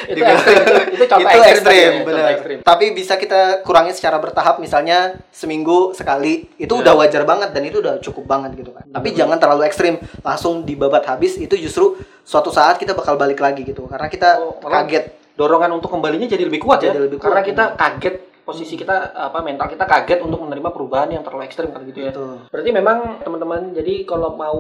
Itu 0.07 0.19
ekstrim, 0.19 0.57
itu- 0.57 0.87
itu 0.95 1.05
contoh 1.07 1.29
itu 1.29 1.41
ekstrim 1.45 1.77
ya, 1.77 1.91
contoh 1.93 2.07
benar. 2.09 2.31
ekstrim. 2.33 2.59
Tapi 2.63 2.85
bisa 2.93 3.15
kita 3.15 3.41
kurangi 3.63 3.93
secara 3.93 4.17
bertahap, 4.17 4.57
misalnya 4.57 4.99
seminggu 5.31 5.93
sekali, 5.93 6.47
itu 6.57 6.71
Ya. 6.71 6.81
udah 6.81 6.95
wajar 6.97 7.23
banget 7.23 7.51
dan 7.51 7.63
itu 7.63 7.79
udah 7.79 7.99
cukup 8.01 8.25
banget 8.25 8.57
gitu 8.57 8.71
kan. 8.71 8.87
Tapi 8.89 9.13
jangan 9.13 9.37
terlalu 9.37 9.63
ekstrim, 9.65 9.95
langsung 10.21 10.63
dibabat 10.63 11.05
habis. 11.05 11.37
Itu 11.37 11.55
justru 11.55 11.95
suatu 12.23 12.49
saat 12.49 12.77
kita 12.77 12.93
bakal 12.93 13.15
balik 13.15 13.39
lagi 13.39 13.63
gitu, 13.63 13.85
karena 13.85 14.07
kita 14.07 14.29
Oh, 14.39 14.57
kaget. 14.61 15.26
Dorongan 15.37 15.71
untuk 15.77 15.93
kembalinya 15.93 16.25
jadi 16.25 16.49
lebih 16.49 16.65
kuat 16.65 16.81
ya. 16.81 16.97
Jadi 16.97 17.13
lebih 17.13 17.19
kuat, 17.21 17.29
Karena 17.29 17.43
kita 17.45 17.65
kaget 17.77 18.17
posisi 18.47 18.79
kita 18.79 19.11
apa 19.11 19.43
mental 19.43 19.67
kita 19.67 19.83
kaget 19.83 20.23
untuk 20.23 20.39
menerima 20.47 20.71
perubahan 20.71 21.11
yang 21.11 21.27
terlalu 21.27 21.51
ekstrim 21.51 21.75
kan 21.75 21.83
gitu 21.83 22.07
ya. 22.07 22.15
Betul. 22.15 22.47
Berarti 22.47 22.71
memang 22.71 22.99
teman-teman 23.27 23.75
jadi 23.75 24.07
kalau 24.07 24.39
mau 24.39 24.59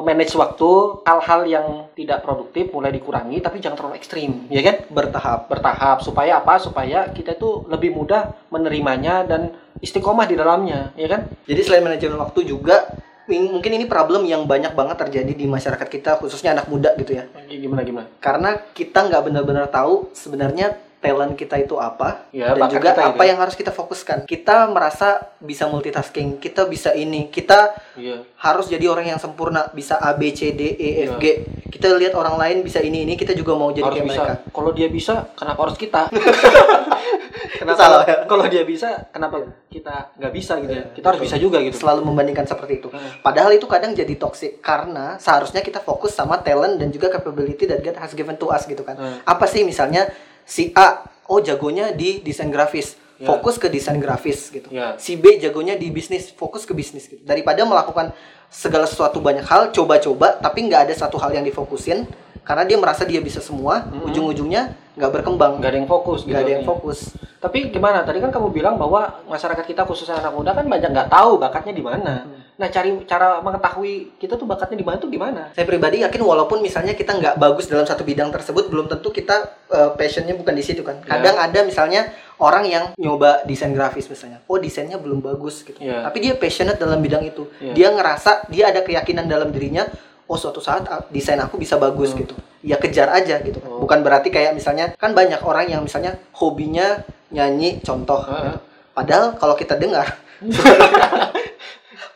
memanage 0.00 0.32
waktu 0.32 1.04
hal-hal 1.04 1.40
yang 1.44 1.66
tidak 1.92 2.24
produktif 2.24 2.72
mulai 2.72 2.88
dikurangi 2.88 3.44
tapi 3.44 3.60
jangan 3.60 3.76
terlalu 3.76 4.00
ekstrim, 4.00 4.48
ya 4.48 4.64
kan? 4.64 4.88
Bertahap. 4.88 5.52
Bertahap 5.52 6.00
supaya 6.00 6.40
apa? 6.40 6.56
Supaya 6.56 7.12
kita 7.12 7.36
itu 7.36 7.68
lebih 7.68 7.92
mudah 7.92 8.32
menerimanya 8.48 9.28
dan 9.28 9.52
istiqomah 9.84 10.24
di 10.24 10.34
dalamnya, 10.34 10.96
ya 10.96 11.06
kan? 11.12 11.28
Jadi 11.44 11.60
selain 11.60 11.84
manajemen 11.84 12.16
waktu 12.16 12.48
juga 12.48 12.88
mungkin 13.28 13.76
ini 13.76 13.84
problem 13.84 14.24
yang 14.24 14.48
banyak 14.48 14.72
banget 14.72 14.96
terjadi 15.04 15.32
di 15.36 15.44
masyarakat 15.44 15.84
kita 15.84 16.16
khususnya 16.16 16.56
anak 16.56 16.72
muda 16.72 16.96
gitu 16.96 17.12
ya. 17.12 17.28
Gimana 17.44 17.84
gimana? 17.84 18.08
Karena 18.24 18.56
kita 18.72 19.04
nggak 19.04 19.22
benar-benar 19.28 19.68
tahu 19.68 20.08
sebenarnya 20.16 20.87
talent 20.98 21.34
kita 21.34 21.54
itu 21.56 21.74
apa 21.74 22.26
Ya, 22.30 22.52
dan 22.52 22.66
juga 22.68 22.90
apa 22.92 23.14
gitu. 23.14 23.30
yang 23.30 23.38
harus 23.38 23.54
kita 23.54 23.70
fokuskan. 23.70 24.26
Kita 24.26 24.66
merasa 24.66 25.30
bisa 25.38 25.64
multitasking, 25.64 26.36
kita 26.36 26.66
bisa 26.66 26.90
ini, 26.92 27.26
kita 27.28 27.72
Iya. 27.94 28.26
harus 28.36 28.66
jadi 28.66 28.84
orang 28.84 29.06
yang 29.08 29.18
sempurna, 29.18 29.70
bisa 29.70 29.94
A 29.96 30.12
B 30.12 30.30
C 30.30 30.50
D 30.50 30.74
E 30.74 30.88
F 31.06 31.16
Iya. 31.16 31.18
G. 31.18 31.24
Kita 31.68 31.94
lihat 31.94 32.12
orang 32.12 32.34
lain 32.34 32.56
bisa 32.60 32.78
ini 32.78 33.02
ini, 33.02 33.14
kita 33.14 33.32
juga 33.32 33.54
mau 33.54 33.70
jadi 33.70 33.86
harus 33.86 33.96
kayak 33.96 34.08
bisa. 34.08 34.22
mereka. 34.22 34.34
Kalau 34.50 34.70
dia 34.72 34.88
bisa, 34.88 35.14
kenapa 35.34 35.60
harus 35.62 35.76
kita? 35.76 36.02
kenapa 37.60 37.78
salah, 37.78 38.02
ya. 38.04 38.16
kalau 38.24 38.44
dia 38.46 38.62
bisa, 38.64 38.88
kenapa 39.10 39.36
kita 39.68 40.12
nggak 40.16 40.32
bisa 40.32 40.52
gitu 40.58 40.72
ya? 40.72 40.84
Kita 40.90 41.06
harus 41.08 41.22
bisa 41.22 41.36
juga 41.36 41.60
gitu. 41.60 41.76
Selalu 41.78 42.02
membandingkan 42.04 42.44
seperti 42.44 42.80
itu. 42.80 42.88
Hmm. 42.88 43.20
Padahal 43.20 43.52
itu 43.52 43.66
kadang 43.66 43.92
jadi 43.92 44.14
toxic 44.16 44.58
karena 44.58 45.16
seharusnya 45.18 45.60
kita 45.60 45.78
fokus 45.78 46.12
sama 46.12 46.40
talent 46.40 46.76
dan 46.76 46.88
juga 46.88 47.08
capability 47.08 47.64
that 47.64 47.80
God 47.80 47.96
has 47.96 48.12
given 48.12 48.34
to 48.36 48.48
us 48.48 48.64
gitu 48.64 48.82
kan. 48.82 48.96
Hmm. 48.96 49.18
Apa 49.22 49.46
sih 49.46 49.62
misalnya 49.62 50.08
si 50.48 50.72
A 50.72 51.04
oh 51.28 51.44
jagonya 51.44 51.92
di 51.92 52.24
desain 52.24 52.48
grafis, 52.48 52.96
Ya. 53.18 53.26
fokus 53.34 53.58
ke 53.58 53.66
desain 53.66 53.98
grafis 53.98 54.46
gitu. 54.46 54.70
Ya. 54.70 54.94
Si 54.94 55.18
B 55.18 55.42
jagonya 55.42 55.74
di 55.74 55.90
bisnis, 55.90 56.30
fokus 56.30 56.62
ke 56.62 56.70
bisnis 56.70 57.10
gitu. 57.10 57.18
Daripada 57.26 57.66
melakukan 57.66 58.14
segala 58.46 58.86
sesuatu 58.86 59.18
banyak 59.18 59.42
hal, 59.42 59.74
coba-coba 59.74 60.38
tapi 60.38 60.70
nggak 60.70 60.86
ada 60.86 60.94
satu 60.94 61.18
hal 61.18 61.34
yang 61.34 61.42
difokusin 61.42 62.06
karena 62.48 62.64
dia 62.64 62.80
merasa 62.80 63.04
dia 63.04 63.20
bisa 63.20 63.44
semua, 63.44 63.84
Hmm. 63.84 64.08
ujung-ujungnya 64.08 64.72
nggak 64.96 65.12
berkembang, 65.20 65.60
nggak 65.60 65.68
ada 65.68 65.78
yang 65.84 65.90
fokus 65.90 66.24
gitu. 66.24 66.32
nggak 66.32 66.42
ada 66.48 66.52
yang 66.56 66.64
fokus. 66.64 67.12
Tapi 67.38 67.68
gimana? 67.70 68.02
Tadi 68.02 68.18
kan 68.18 68.32
kamu 68.32 68.50
bilang 68.50 68.80
bahwa 68.80 69.22
masyarakat 69.28 69.62
kita 69.68 69.84
khususnya 69.84 70.18
anak 70.18 70.32
muda 70.34 70.56
kan 70.56 70.64
banyak 70.64 70.90
nggak 70.90 71.12
tahu 71.12 71.36
bakatnya 71.38 71.76
di 71.76 71.84
mana. 71.84 72.24
Hmm. 72.24 72.40
Nah, 72.58 72.66
cari 72.74 72.90
cara 73.06 73.38
mengetahui 73.38 74.18
kita 74.18 74.34
tuh 74.34 74.42
bakatnya 74.42 74.74
di 74.74 74.82
mana 74.82 74.98
tuh 74.98 75.06
gimana? 75.06 75.54
Saya 75.54 75.62
pribadi 75.62 76.02
yakin 76.02 76.18
walaupun 76.18 76.58
misalnya 76.58 76.98
kita 76.98 77.14
nggak 77.14 77.38
bagus 77.38 77.70
dalam 77.70 77.86
satu 77.86 78.02
bidang 78.02 78.34
tersebut, 78.34 78.66
belum 78.66 78.90
tentu 78.90 79.14
kita 79.14 79.54
uh, 79.70 79.94
passionnya 79.94 80.34
bukan 80.34 80.58
di 80.58 80.64
situ 80.66 80.82
kan. 80.82 80.98
Ya. 81.06 81.14
Kadang 81.14 81.38
ada 81.38 81.62
misalnya 81.62 82.10
orang 82.42 82.66
yang 82.66 82.84
nyoba 82.98 83.46
desain 83.46 83.70
grafis 83.70 84.10
misalnya, 84.10 84.42
oh 84.50 84.58
desainnya 84.58 84.98
belum 84.98 85.22
bagus 85.22 85.62
gitu. 85.62 85.78
Ya. 85.78 86.02
Tapi 86.02 86.18
dia 86.18 86.34
passionate 86.34 86.82
dalam 86.82 86.98
bidang 86.98 87.22
itu. 87.22 87.46
Ya. 87.62 87.78
Dia 87.78 87.88
ngerasa 87.94 88.50
dia 88.50 88.74
ada 88.74 88.82
keyakinan 88.82 89.30
dalam 89.30 89.54
dirinya, 89.54 89.86
oh 90.28 90.36
suatu 90.36 90.60
saat 90.60 90.84
ah, 90.86 91.00
desain 91.08 91.40
aku 91.40 91.56
bisa 91.56 91.74
bagus 91.76 92.12
Hmm. 92.12 92.20
gitu. 92.22 92.34
Ya 92.60 92.76
kejar 92.76 93.08
aja 93.08 93.40
gitu. 93.40 93.58
Oh. 93.64 93.80
Bukan 93.80 94.04
berarti 94.04 94.28
kayak 94.28 94.52
misalnya 94.52 94.92
kan 94.94 95.16
banyak 95.16 95.40
orang 95.40 95.66
yang 95.66 95.82
misalnya 95.82 96.20
hobinya 96.36 97.00
nyanyi 97.28 97.80
contoh. 97.80 98.20
Heeh. 98.22 98.52
gitu. 98.52 98.58
Padahal 98.92 99.26
kalau 99.34 99.54
kita 99.54 99.74
dengar 99.74 100.06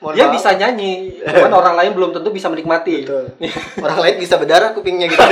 Mohon 0.03 0.15
dia 0.15 0.27
maaf. 0.27 0.35
bisa 0.35 0.51
nyanyi, 0.53 0.95
cuman 1.23 1.53
orang 1.55 1.75
lain 1.79 1.93
belum 1.95 2.11
tentu 2.11 2.35
bisa 2.35 2.51
menikmati. 2.51 3.07
Betul. 3.07 3.39
Orang 3.87 4.03
lain 4.03 4.19
bisa 4.19 4.35
berdarah 4.35 4.75
kupingnya 4.75 5.07
gitu. 5.07 5.23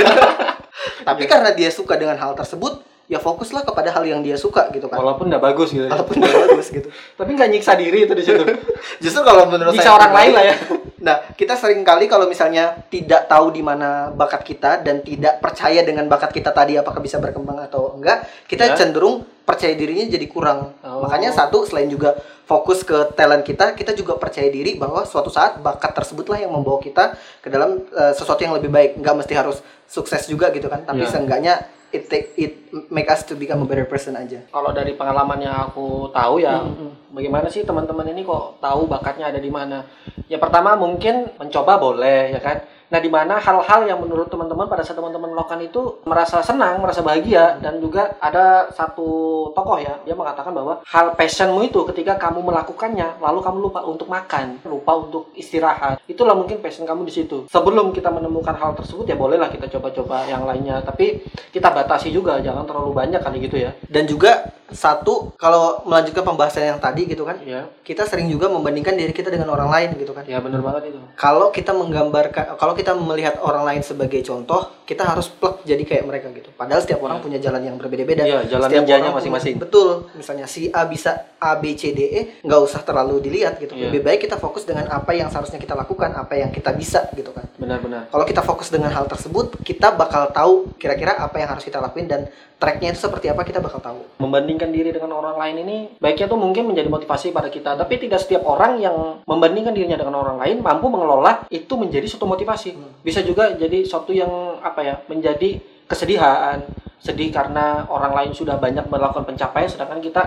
Tapi 1.07 1.23
karena 1.27 1.51
dia 1.51 1.67
suka 1.67 1.99
dengan 1.99 2.15
hal 2.15 2.31
tersebut, 2.31 2.79
ya 3.11 3.19
fokuslah 3.19 3.67
kepada 3.67 3.91
hal 3.91 4.07
yang 4.07 4.23
dia 4.23 4.39
suka 4.39 4.71
gitu 4.71 4.87
kan. 4.87 4.95
Walaupun 4.95 5.27
nggak 5.27 5.43
bagus 5.43 5.75
gitu. 5.75 5.83
ya. 5.83 5.91
Walaupun 5.91 6.15
nggak 6.23 6.35
bagus 6.47 6.67
gitu. 6.71 6.87
Tapi 7.19 7.29
nggak 7.35 7.49
nyiksa 7.51 7.75
diri 7.75 8.07
itu 8.07 8.13
di 8.15 8.23
situ. 8.23 8.39
Justru 9.03 9.21
kalau 9.27 9.51
menurut 9.51 9.75
nyiksa 9.75 9.91
saya 9.91 9.97
orang 9.99 10.13
lain 10.15 10.31
lah 10.31 10.45
ya. 10.47 10.55
Nah, 11.01 11.17
kita 11.33 11.57
sering 11.57 11.81
kali 11.81 12.05
kalau 12.05 12.29
misalnya 12.29 12.77
tidak 12.93 13.25
tahu 13.25 13.49
di 13.49 13.65
mana 13.65 14.13
bakat 14.13 14.45
kita 14.45 14.85
dan 14.85 15.01
tidak 15.01 15.41
percaya 15.41 15.81
dengan 15.81 16.05
bakat 16.05 16.29
kita 16.29 16.53
tadi 16.53 16.77
apakah 16.77 17.01
bisa 17.01 17.17
berkembang 17.17 17.57
atau 17.57 17.97
enggak, 17.97 18.21
kita 18.45 18.69
Ya. 18.69 18.77
cenderung 18.77 19.25
percaya 19.41 19.73
dirinya 19.73 20.05
jadi 20.05 20.21
kurang. 20.29 20.77
Oh. 20.85 21.01
Makanya 21.09 21.33
satu 21.33 21.65
selain 21.65 21.89
juga 21.89 22.13
fokus 22.45 22.85
ke 22.85 23.17
talent 23.17 23.41
kita, 23.41 23.73
kita 23.73 23.97
juga 23.97 24.13
percaya 24.21 24.45
diri 24.53 24.77
bahwa 24.77 25.01
suatu 25.01 25.33
saat 25.33 25.57
bakat 25.57 25.89
tersebutlah 25.97 26.37
yang 26.37 26.53
membawa 26.53 26.77
kita 26.77 27.17
ke 27.41 27.49
dalam 27.49 27.81
eh, 27.81 28.13
sesuatu 28.13 28.37
yang 28.45 28.53
lebih 28.53 28.69
baik. 28.69 29.01
Nggak 29.01 29.25
mesti 29.25 29.33
harus 29.33 29.57
sukses 29.89 30.29
juga 30.29 30.53
gitu 30.53 30.69
kan, 30.69 30.85
tapi 30.85 31.01
Ya. 31.01 31.09
seenggaknya 31.09 31.65
it 31.91 32.07
take 32.07 32.31
it 32.39 32.53
make 32.89 33.11
us 33.11 33.23
to 33.27 33.35
become 33.35 33.61
a 33.63 33.67
better 33.67 33.85
person 33.85 34.15
aja. 34.15 34.41
Kalau 34.47 34.71
dari 34.71 34.95
pengalaman 34.95 35.43
yang 35.43 35.55
aku 35.69 36.09
tahu 36.15 36.39
ya, 36.39 36.63
Hmm, 36.63 36.95
bagaimana 37.11 37.51
sih 37.51 37.67
teman-teman 37.67 38.07
ini 38.11 38.23
kok 38.23 38.63
tahu 38.63 38.87
bakatnya 38.87 39.27
ada 39.27 39.39
di 39.39 39.51
mana? 39.51 39.83
Ya 40.31 40.39
pertama 40.39 40.79
mungkin 40.79 41.27
mencoba 41.35 41.77
boleh 41.77 42.33
ya 42.33 42.39
kan. 42.39 42.63
Nah 42.91 42.99
di 42.99 43.07
mana 43.07 43.39
hal-hal 43.39 43.87
yang 43.87 44.03
menurut 44.03 44.27
teman-teman 44.27 44.67
pada 44.67 44.83
saat 44.83 44.99
teman-teman 44.99 45.31
melakukan 45.31 45.63
itu 45.63 46.03
merasa 46.03 46.43
senang, 46.43 46.83
merasa 46.83 46.99
bahagia 46.99 47.55
dan 47.63 47.79
juga 47.79 48.19
ada 48.19 48.67
satu 48.75 49.07
tokoh 49.55 49.79
ya 49.79 49.95
dia 50.03 50.11
mengatakan 50.11 50.51
bahwa 50.51 50.83
hal 50.83 51.15
passionmu 51.15 51.63
itu 51.63 51.87
ketika 51.87 52.19
kamu 52.19 52.43
melakukannya 52.43 53.23
lalu 53.23 53.39
kamu 53.39 53.57
lupa 53.71 53.79
untuk 53.87 54.11
makan, 54.11 54.59
lupa 54.67 54.91
untuk 54.99 55.31
istirahat. 55.39 56.03
Itulah 56.03 56.35
mungkin 56.35 56.59
passion 56.59 56.83
kamu 56.83 57.07
di 57.07 57.13
situ. 57.15 57.47
Sebelum 57.47 57.95
kita 57.95 58.11
menemukan 58.11 58.59
hal 58.59 58.75
tersebut 58.75 59.07
ya 59.07 59.15
bolehlah 59.15 59.47
kita 59.47 59.71
coba-coba 59.71 60.27
yang 60.27 60.43
lainnya, 60.43 60.83
tapi 60.83 61.23
kita 61.55 61.71
batasi 61.71 62.11
juga 62.11 62.43
jangan 62.43 62.67
terlalu 62.67 62.91
banyak 62.91 63.23
kali 63.23 63.37
gitu 63.47 63.55
ya. 63.55 63.71
Dan 63.87 64.03
juga 64.03 64.51
satu 64.71 65.35
kalau 65.35 65.83
melanjutkan 65.83 66.23
pembahasan 66.23 66.75
yang 66.75 66.79
tadi 66.79 67.03
gitu 67.03 67.27
kan, 67.27 67.43
Ya, 67.43 67.67
kita 67.83 68.07
sering 68.07 68.31
juga 68.31 68.47
membandingkan 68.47 68.95
diri 68.95 69.11
kita 69.11 69.27
dengan 69.27 69.51
orang 69.51 69.67
lain 69.67 69.89
gitu 69.99 70.15
kan. 70.15 70.23
ya 70.23 70.39
benar 70.39 70.63
banget 70.63 70.95
itu. 70.95 70.99
Kalau 71.19 71.51
kita 71.51 71.75
menggambarkan, 71.75 72.55
kalau 72.55 72.71
kita 72.81 72.97
melihat 72.97 73.37
orang 73.45 73.63
lain 73.63 73.81
sebagai 73.85 74.17
contoh, 74.25 74.81
kita 74.89 75.05
harus 75.05 75.29
plug 75.29 75.61
jadi 75.61 75.85
kayak 75.85 76.03
mereka 76.03 76.27
gitu. 76.33 76.49
Padahal 76.51 76.81
setiap 76.81 76.99
orang 77.05 77.21
Iya. 77.21 77.25
punya 77.29 77.39
jalan 77.39 77.61
yang 77.63 77.75
berbeda-beda. 77.77 78.25
Iya, 78.25 78.49
jalan 78.49 78.67
Setiap 78.67 78.83
ninjanya 78.83 79.09
masing-masing. 79.13 79.55
Betul. 79.61 80.09
Misalnya 80.17 80.49
si 80.49 80.67
A 80.73 80.83
bisa 80.89 81.31
A 81.37 81.55
B 81.61 81.77
C 81.77 81.93
D 81.93 81.99
E, 82.09 82.21
nggak 82.43 82.61
usah 82.65 82.81
terlalu 82.81 83.21
dilihat 83.23 83.61
gitu. 83.61 83.77
Iya. 83.77 83.93
Lebih 83.93 84.01
baik 84.03 84.25
kita 84.25 84.41
fokus 84.41 84.65
dengan 84.65 84.89
apa 84.89 85.13
yang 85.13 85.29
seharusnya 85.29 85.61
kita 85.61 85.77
lakukan, 85.77 86.11
apa 86.17 86.33
yang 86.35 86.49
kita 86.49 86.73
bisa 86.75 87.07
gitu 87.13 87.31
kan. 87.31 87.45
Benar-benar. 87.55 88.09
Kalau 88.09 88.25
kita 88.25 88.41
fokus 88.41 88.73
dengan 88.73 88.89
hal 88.91 89.05
tersebut, 89.05 89.61
kita 89.61 89.93
bakal 89.93 90.33
tahu 90.33 90.73
kira-kira 90.81 91.15
apa 91.15 91.37
yang 91.37 91.53
harus 91.53 91.63
kita 91.63 91.77
lakuin 91.77 92.09
dan 92.09 92.27
tracknya 92.61 92.93
itu 92.93 93.01
seperti 93.01 93.25
apa 93.31 93.41
kita 93.41 93.57
bakal 93.57 93.81
tahu. 93.81 94.01
Membandingkan 94.21 94.69
diri 94.69 94.93
dengan 94.93 95.17
orang 95.17 95.33
lain 95.33 95.65
ini 95.65 95.77
baiknya 95.97 96.29
tuh 96.29 96.37
mungkin 96.37 96.69
menjadi 96.69 96.89
motivasi 96.93 97.33
pada 97.33 97.49
kita, 97.49 97.73
tapi 97.73 97.97
tidak 97.97 98.21
setiap 98.21 98.45
orang 98.45 98.77
yang 98.77 99.23
membandingkan 99.25 99.73
dirinya 99.73 99.97
dengan 99.97 100.21
orang 100.21 100.37
lain 100.37 100.61
mampu 100.61 100.85
mengelola 100.91 101.47
itu 101.49 101.73
menjadi 101.73 102.05
suatu 102.05 102.29
motivasi. 102.29 102.70
Bisa 103.01 103.19
juga 103.21 103.51
jadi 103.53 103.81
suatu 103.83 104.13
yang 104.13 104.59
apa 104.61 104.81
ya, 104.85 104.95
menjadi 105.09 105.57
kesedihan, 105.85 106.61
sedih 107.01 107.33
karena 107.33 107.83
orang 107.89 108.13
lain 108.13 108.31
sudah 108.31 108.55
banyak 108.55 108.85
melakukan 108.87 109.25
pencapaian 109.25 109.67
sedangkan 109.67 109.99
kita 109.99 110.21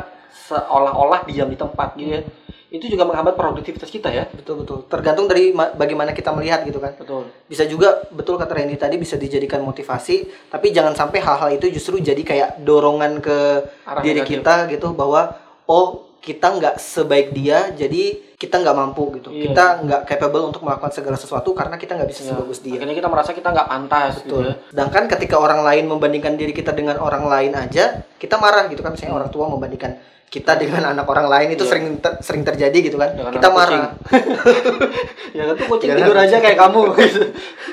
seolah-olah 0.50 1.24
diam 1.24 1.46
di 1.46 1.56
tempat 1.56 1.94
gitu 1.94 2.18
ya. 2.18 2.22
Itu 2.74 2.90
juga 2.90 3.06
menghambat 3.06 3.38
produktivitas 3.38 3.86
kita 3.86 4.10
ya. 4.10 4.26
Betul 4.26 4.66
betul. 4.66 4.82
Tergantung 4.90 5.30
dari 5.30 5.54
ma- 5.54 5.70
bagaimana 5.70 6.10
kita 6.10 6.34
melihat 6.34 6.66
gitu 6.66 6.82
kan. 6.82 6.98
Betul. 6.98 7.30
bisa 7.46 7.62
juga 7.70 8.02
betul 8.10 8.34
kata 8.34 8.50
Randy 8.50 8.74
tadi 8.74 8.98
bisa 8.98 9.14
dijadikan 9.14 9.62
motivasi 9.62 10.26
tapi 10.50 10.74
jangan 10.74 10.98
sampai 10.98 11.22
hal-hal 11.22 11.54
itu 11.54 11.70
justru 11.70 12.02
jadi 12.02 12.18
kayak 12.18 12.50
dorongan 12.66 13.22
ke 13.22 13.38
Arah 13.86 14.02
diri 14.02 14.26
negatif. 14.26 14.42
kita 14.42 14.54
gitu 14.74 14.90
bahwa 14.90 15.38
oh 15.70 16.10
kita 16.18 16.56
nggak 16.58 16.76
sebaik 16.82 17.30
dia 17.30 17.70
jadi 17.70 18.33
kita 18.44 18.56
nggak 18.58 18.76
mampu 18.76 19.02
gitu 19.14 19.28
Iya. 19.28 19.42
kita 19.46 19.64
nggak 19.80 20.00
capable 20.06 20.44
untuk 20.46 20.60
melakukan 20.60 20.92
segala 20.92 21.16
sesuatu 21.16 21.50
karena 21.50 21.74
kita 21.74 21.94
nggak 21.94 22.06
bisa 22.06 22.20
Ya, 22.22 22.28
sebagus 22.30 22.58
dia 22.60 22.76
Akhirnya 22.76 22.92
kita 22.94 23.08
merasa 23.08 23.30
kita 23.30 23.48
nggak 23.50 23.66
pantas 23.66 24.12
gitu 24.18 24.36
betul 24.36 24.42
ya. 24.44 24.54
sedangkan 24.68 25.04
ketika 25.08 25.36
orang 25.36 25.60
lain 25.60 25.84
membandingkan 25.86 26.34
diri 26.34 26.52
kita 26.52 26.70
dengan 26.70 26.96
orang 26.98 27.24
lain 27.24 27.52
aja 27.54 27.84
kita 28.14 28.36
marah 28.36 28.66
gitu 28.66 28.80
kan 28.80 28.92
misalnya 28.92 29.16
orang 29.16 29.28
tua 29.28 29.46
membandingkan 29.46 29.96
kita 30.26 30.58
dengan 30.58 30.82
anak 30.88 31.06
orang 31.06 31.26
lain 31.26 31.48
itu 31.52 31.62
Iya. 31.62 31.70
sering 31.70 31.86
ter- 31.98 32.18
sering 32.18 32.42
terjadi 32.42 32.74
gitu 32.82 32.96
kan 32.96 33.12
Dengan 33.12 33.30
kita 33.30 33.46
anak 33.46 33.56
marah 33.56 33.82
ya 35.36 35.42
kan 35.44 35.54
tuh 35.54 35.66
kucing 35.68 35.88
Dengan 35.88 36.00
tidur 36.04 36.16
aja 36.18 36.36
kayak 36.38 36.58
kamu 36.58 36.80
gitu. 36.98 37.20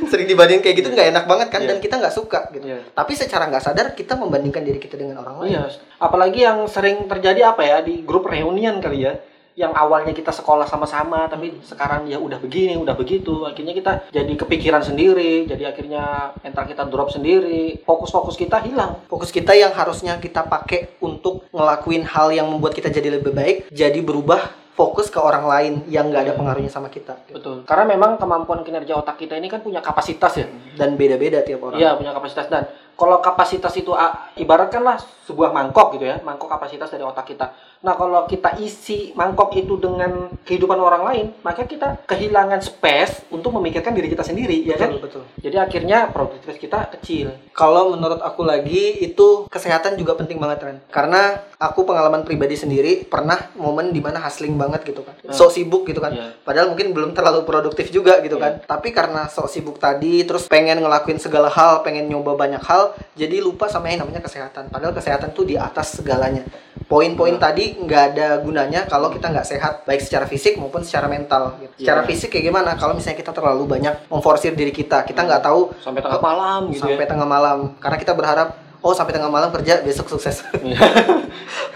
sering 0.06 0.26
dibandingin 0.26 0.62
kayak 0.62 0.76
gitu 0.76 0.90
nggak 0.90 1.08
enak 1.10 1.26
banget 1.26 1.48
kan 1.50 1.60
Iya. 1.60 1.68
dan 1.68 1.78
kita 1.80 1.96
nggak 1.98 2.14
suka 2.14 2.40
gitu 2.52 2.62
Iya. 2.64 2.78
tapi 2.92 3.12
secara 3.14 3.44
nggak 3.48 3.64
sadar 3.64 3.88
kita 3.92 4.14
membandingkan 4.16 4.62
diri 4.62 4.78
kita 4.78 4.94
dengan 4.96 5.20
orang 5.20 5.36
lain 5.40 5.52
Iya, 5.52 5.64
apalagi 5.98 6.40
yang 6.40 6.66
sering 6.66 7.06
terjadi 7.06 7.50
apa 7.50 7.62
ya 7.62 7.78
di 7.82 8.02
grup 8.02 8.26
reunian 8.26 8.78
kali 8.78 9.04
ya. 9.04 9.14
Yang 9.62 9.74
awalnya 9.76 10.10
kita 10.12 10.34
sekolah 10.34 10.66
sama-sama, 10.66 11.30
tapi 11.30 11.54
sekarang 11.62 12.06
ya 12.06 12.18
udah 12.18 12.38
begini, 12.38 12.74
udah 12.76 12.94
begitu. 12.94 13.46
Akhirnya 13.46 13.72
kita 13.72 13.92
jadi 14.10 14.34
kepikiran 14.36 14.82
sendiri, 14.82 15.46
jadi 15.46 15.70
akhirnya 15.70 16.04
mental 16.42 16.66
kita 16.66 16.84
drop 16.84 17.10
sendiri, 17.10 17.78
fokus-fokus 17.80 18.34
kita 18.36 18.58
hilang. 18.60 19.06
fokus 19.06 19.30
kita 19.30 19.54
yang 19.54 19.70
harusnya 19.72 20.18
kita 20.18 20.42
pakai 20.44 20.98
untuk 21.00 21.46
ngelakuin 21.52 22.02
hal 22.04 22.32
yang 22.32 22.48
membuat 22.48 22.74
kita 22.74 22.90
jadi 22.90 23.12
lebih 23.12 23.32
baik 23.32 23.70
jadi 23.70 24.00
berubah 24.00 24.40
fokus 24.72 25.08
ke 25.08 25.20
orang 25.20 25.46
lain 25.46 25.74
yang 25.86 26.08
nggak 26.08 26.24
ada 26.24 26.34
Iya. 26.34 26.40
pengaruhnya 26.40 26.72
sama 26.72 26.88
kita 26.88 27.14
Betul. 27.30 27.62
Karena 27.64 27.86
memang 27.86 28.16
kemampuan 28.16 28.64
kinerja 28.64 28.96
otak 28.96 29.20
kita 29.20 29.36
ini 29.36 29.46
kan 29.46 29.60
punya 29.60 29.78
kapasitas 29.80 30.34
ya. 30.34 30.48
dan 30.74 30.96
beda-beda 30.96 31.44
tiap 31.44 31.62
orang 31.62 31.78
Iya, 31.78 31.94
punya 31.94 32.12
kapasitas 32.12 32.48
dan 32.48 32.66
kalau 32.94 33.18
kapasitas 33.20 33.74
itu 33.74 33.92
ah, 33.92 34.30
ibaratkanlah 34.36 34.98
sebuah 35.22 35.50
mangkok 35.50 35.96
gitu 35.96 36.06
ya, 36.06 36.20
mangkok 36.20 36.48
kapasitas 36.48 36.90
dari 36.90 37.02
otak 37.02 37.24
kita. 37.26 37.50
Nah, 37.82 37.96
kalau 37.96 38.26
kita 38.26 38.58
isi 38.58 39.10
mangkok 39.12 39.50
itu 39.54 39.74
dengan 39.76 40.12
kehidupan 40.40 40.76
orang 40.76 41.04
lain, 41.04 41.26
maka 41.42 41.64
kita 41.64 41.98
kehilangan 42.06 42.60
space 42.60 43.26
untuk 43.30 43.50
memikirkan 43.52 43.90
diri 43.92 44.06
kita 44.08 44.22
sendiri, 44.22 44.62
ya 44.62 44.78
kan? 44.78 44.94
betul 44.94 45.26
Jadi 45.36 45.58
akhirnya 45.58 46.06
produktivitas 46.08 46.58
kita 46.58 46.80
kecil. 46.92 47.34
kalau 47.52 47.92
menurut 47.92 48.20
aku 48.20 48.42
lagi 48.42 49.02
itu 49.02 49.46
kesehatan 49.48 49.94
juga 49.94 50.16
penting 50.16 50.40
banget 50.40 50.64
Ren 50.64 50.78
karena 50.88 51.22
aku 51.58 51.84
pengalaman 51.84 52.24
pribadi 52.24 52.56
sendiri 52.56 53.04
pernah 53.04 53.38
momen 53.54 53.92
di 53.92 54.00
mana 54.00 54.18
hustling 54.20 54.56
banget 54.56 54.82
gitu 54.84 55.04
kan 55.04 55.14
Hmm. 55.22 55.30
sok 55.32 55.52
sibuk 55.52 55.84
gitu 55.84 56.00
kan 56.00 56.10
Iya. 56.10 56.34
padahal 56.42 56.72
mungkin 56.72 56.90
belum 56.90 57.12
terlalu 57.12 57.44
produktif 57.44 57.92
juga 57.92 58.18
gitu 58.20 58.40
kan 58.40 58.64
tapi 58.64 58.90
karena 58.90 59.28
sok 59.28 59.46
sibuk 59.48 59.78
tadi 59.78 60.24
terus 60.24 60.48
pengen 60.48 60.80
ngelakuin 60.80 61.20
segala 61.20 61.52
hal 61.52 61.84
pengen 61.84 62.08
nyoba 62.08 62.34
banyak 62.34 62.58
hal 62.60 62.81
jadi 63.14 63.38
lupa 63.40 63.66
sama 63.66 63.88
yang 63.88 64.02
namanya 64.02 64.20
kesehatan 64.20 64.68
padahal 64.68 64.92
kesehatan 64.92 65.32
tuh 65.32 65.44
di 65.44 65.56
atas 65.56 65.96
segalanya 65.96 66.44
poin-poin 66.86 67.32
Iya. 67.32 67.42
tadi 67.42 67.66
nggak 67.78 68.04
ada 68.12 68.28
gunanya 68.38 68.84
kalau 68.84 69.08
kita 69.08 69.28
nggak 69.28 69.48
sehat 69.48 69.74
baik 69.84 70.00
secara 70.00 70.26
fisik 70.26 70.56
maupun 70.56 70.82
secara 70.82 71.08
mental 71.08 71.56
gitu. 71.58 71.74
secara 71.80 72.02
Iya. 72.02 72.08
fisik 72.08 72.30
kayak 72.30 72.46
gimana 72.46 72.72
kalau 72.76 72.94
misalnya 72.94 73.18
kita 73.18 73.32
terlalu 73.32 73.64
banyak 73.66 73.94
memforsir 74.08 74.52
diri 74.52 74.72
kita 74.72 75.04
kita 75.04 75.22
nggak 75.22 75.42
tahu 75.42 75.72
Sampai 75.78 76.02
tengah 76.02 76.20
malam 76.20 76.62
gitu 76.70 76.84
sampai 76.84 77.00
ya. 77.00 77.10
tengah 77.10 77.28
malam 77.28 77.58
karena 77.78 77.98
kita 77.98 78.12
berharap 78.12 78.48
oh 78.80 78.92
sampai 78.92 79.14
tengah 79.14 79.30
malam 79.30 79.50
kerja 79.50 79.80
besok 79.80 80.10
sukses 80.10 80.44
Iya. 80.58 80.78